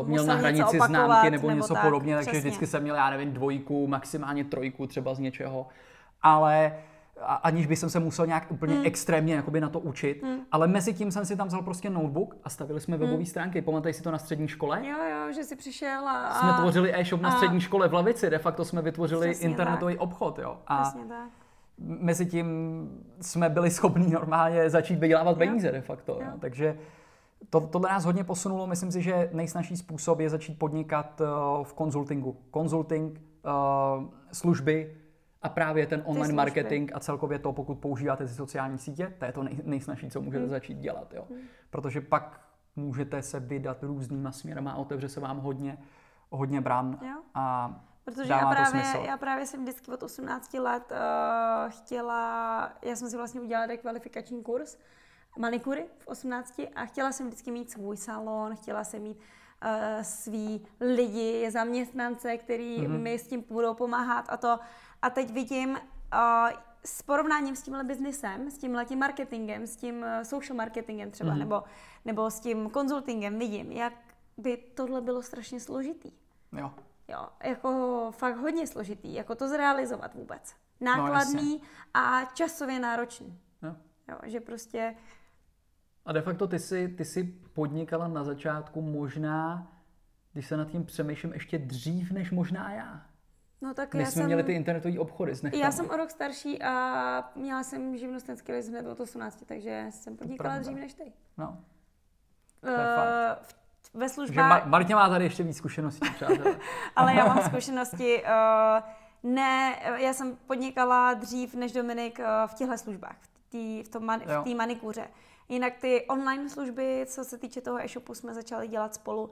[0.00, 2.50] uh, měl na hranici známky nebo, nebo něco tak, podobně, takže přesně.
[2.50, 5.66] vždycky jsem měl, já nevím, dvojku, maximálně trojku třeba z něčeho.
[6.22, 6.72] Ale
[7.26, 8.82] aniž bych se musel nějak úplně mm.
[8.84, 10.36] extrémně jakoby na to učit, mm.
[10.52, 13.26] ale mezi tím jsem si tam vzal prostě notebook a stavili jsme webové mm.
[13.26, 13.62] stránky.
[13.62, 14.86] Pamatuješ si to na střední škole?
[14.86, 16.34] Jo, jo, že si přišel a...
[16.40, 17.22] Jsme tvořili e-shop a...
[17.22, 20.02] na střední škole v Lavici, de facto jsme vytvořili Přesně internetový tak.
[20.02, 20.58] obchod, jo.
[20.66, 21.28] A Přesně tak.
[21.78, 22.46] mezi tím
[23.20, 26.20] jsme byli schopni normálně začít vydělávat peníze de facto, jo.
[26.20, 26.32] Jo.
[26.40, 26.78] takže
[27.50, 28.66] to, tohle nás hodně posunulo.
[28.66, 32.36] Myslím si, že nejsnažší způsob je začít podnikat uh, v konzultingu.
[32.50, 34.94] Konzulting, uh, služby,
[35.42, 39.32] a právě ten online marketing a celkově to, pokud používáte ty sociální sítě, to je
[39.32, 40.50] to nej, nejsnažší, co můžete hmm.
[40.50, 41.14] začít dělat.
[41.14, 41.26] Jo.
[41.30, 41.40] Hmm.
[41.70, 42.40] Protože pak
[42.76, 45.78] můžete se vydat různýma směrama a otevře se vám hodně,
[46.30, 46.98] hodně bran.
[47.02, 47.22] Jo.
[47.34, 53.10] A Protože já právě, já právě jsem vždycky od 18 let uh, chtěla, já jsem
[53.10, 54.78] si vlastně udělala rekvalifikační kurz
[55.38, 60.66] manikury v 18 a chtěla jsem vždycky mít svůj salon, chtěla jsem mít uh, svý
[60.80, 62.98] lidi, zaměstnance, který mm-hmm.
[62.98, 64.58] mi s tím budou pomáhat a to.
[65.02, 65.78] A teď vidím uh,
[66.84, 71.32] s porovnáním s tímhle biznisem, s tímhle tím marketingem, s tím uh, social marketingem třeba,
[71.32, 71.38] mm-hmm.
[71.38, 71.62] nebo,
[72.04, 73.92] nebo s tím konzultingem, vidím, jak
[74.36, 76.12] by tohle bylo strašně složitý.
[76.52, 76.70] Jo.
[77.08, 80.54] Jo, jako fakt hodně složitý, jako to zrealizovat vůbec.
[80.80, 83.38] No, Nákladný no, a časově náročný.
[83.62, 83.76] Jo.
[84.08, 84.18] jo.
[84.24, 84.94] že prostě...
[86.04, 89.72] A de facto ty jsi, ty jsi podnikala na začátku možná,
[90.32, 93.06] když se nad tím přemýšlím, ještě dřív než možná já.
[93.62, 96.10] No tak My já jsme jsem, měli ty internetové obchody s Já jsem o rok
[96.10, 101.12] starší a měla jsem živnostenský list hned od 18, takže jsem podnikala dřív než ty.
[101.38, 101.58] No.
[102.62, 102.70] Uh,
[103.94, 104.34] ve službách...
[104.34, 106.08] Že Mar- Martě má tady ještě víc zkušeností.
[106.96, 108.22] Ale já mám zkušenosti.
[108.22, 113.92] Uh, ne, já jsem podnikala dřív než Dominik uh, v těchto službách, v té v
[113.92, 115.08] tom man, v manikuře.
[115.48, 119.30] Jinak ty online služby, co se týče toho e-shopu, jsme začali dělat spolu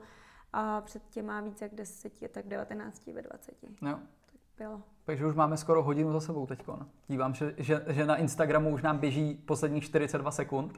[0.53, 3.53] a před těma víc jak 10, tak 19 ve 20.
[3.81, 3.99] Jo.
[4.59, 4.81] Bylo.
[5.05, 6.63] Takže už máme skoro hodinu za sebou teď.
[7.07, 10.77] Dívám, že, že, že na Instagramu už nám běží posledních 42 sekund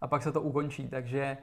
[0.00, 1.38] a pak se to ukončí, takže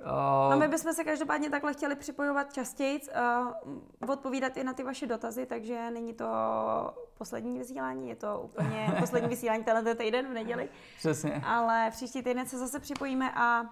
[0.00, 4.82] Uh, no my bychom se každopádně takhle chtěli připojovat častěji, uh, odpovídat i na ty
[4.82, 6.26] vaše dotazy, takže není to
[7.18, 10.68] poslední vysílání, je to úplně poslední vysílání tenhle týden v neděli.
[10.98, 11.42] Přesně.
[11.46, 13.64] Ale příští týden se zase připojíme a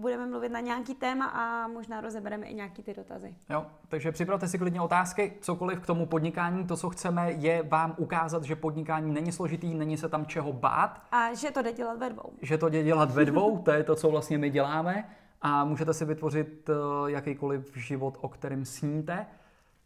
[0.00, 3.34] budeme mluvit na nějaký téma a možná rozebereme i nějaký ty dotazy.
[3.50, 6.66] Jo, takže připravte si klidně otázky, cokoliv k tomu podnikání.
[6.66, 11.02] To, co chceme, je vám ukázat, že podnikání není složitý, není se tam čeho bát.
[11.12, 12.32] A že to jde dělat ve dvou.
[12.42, 15.08] Že to jde dělat ve dvou, to je to, co vlastně my děláme.
[15.42, 19.26] A můžete si vytvořit eh, jakýkoliv život, o kterém sníte.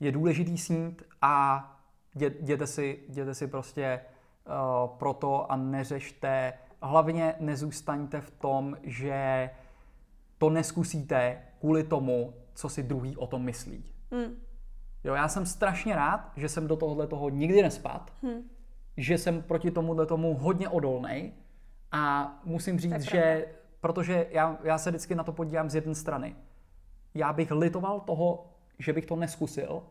[0.01, 1.65] Je důležitý snít a
[2.15, 4.01] jděte si, jděte si prostě
[4.47, 6.53] uh, proto a neřešte,
[6.83, 9.51] hlavně nezůstaňte v tom, že
[10.45, 13.85] to neskusíte kvůli tomu, co si druhý o tom myslí.
[14.11, 14.37] Hmm.
[15.05, 18.51] Jo, já jsem strašně rád, že jsem do tohohle toho nikdy nespad, hmm.
[18.97, 21.33] že jsem proti tomuhle tomu hodně odolný
[21.93, 23.47] a musím říct, že
[23.81, 26.37] protože já, já se vždycky na to podívám z jedné strany.
[27.15, 28.47] Já bych litoval toho,
[28.79, 29.83] že bych to neskusil,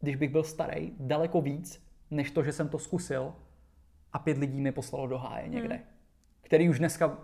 [0.00, 3.34] když bych byl starý, daleko víc, než to, že jsem to zkusil
[4.12, 5.84] a pět lidí mi poslalo do háje někde, hmm.
[6.42, 7.18] který už dneska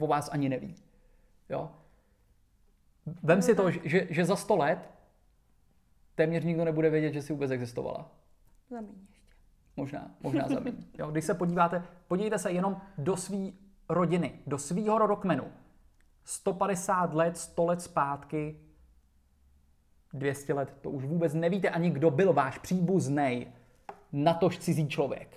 [0.00, 0.74] o vás ani neví.
[1.48, 1.70] Jo?
[3.06, 4.90] Vem no, si to, že, že za sto let
[6.14, 8.10] téměř nikdo nebude vědět, že jsi vůbec existovala.
[8.70, 9.26] Zaměň ještě.
[9.76, 10.74] Možná, možná zaměň.
[10.98, 13.50] Jo, když se podíváte, podívejte se jenom do své
[13.88, 15.44] rodiny, do svého rodokmenu.
[16.24, 18.60] 150 let, 100 let zpátky,
[20.12, 23.46] 200 let, to už vůbec nevíte ani, kdo byl váš příbuzný,
[24.12, 25.36] natož cizí člověk.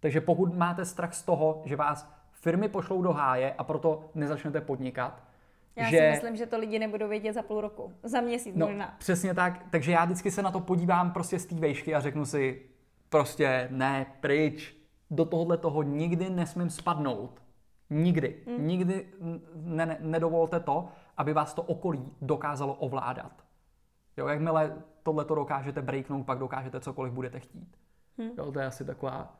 [0.00, 4.60] Takže pokud máte strach z toho, že vás firmy pošlou do háje a proto nezačnete
[4.60, 5.22] podnikat,
[5.76, 5.98] já že...
[5.98, 8.94] si myslím, že to lidi nebudou vědět za půl roku, za měsíc no, možná.
[8.98, 12.26] Přesně tak, takže já vždycky se na to podívám prostě z té vejšky a řeknu
[12.26, 12.62] si,
[13.08, 14.76] prostě ne, pryč,
[15.10, 17.42] do tohohle toho nikdy nesmím spadnout.
[17.90, 18.42] Nikdy.
[18.46, 18.66] Hmm.
[18.66, 19.06] Nikdy
[19.54, 23.44] ne, ne, nedovolte to, aby vás to okolí dokázalo ovládat.
[24.16, 27.76] Jo, jakmile tohle to dokážete breaknout, pak dokážete cokoliv budete chtít.
[28.18, 28.30] Hmm.
[28.38, 29.36] Jo, to je asi taková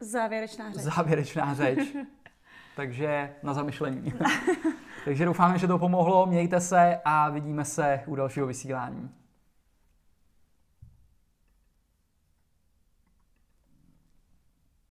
[0.00, 0.82] závěrečná řeč.
[0.82, 1.78] Závěrečná řeč.
[2.80, 4.12] Takže na zamyšlení.
[5.04, 6.26] Takže doufáme, že to pomohlo.
[6.26, 9.10] Mějte se a vidíme se u dalšího vysílání.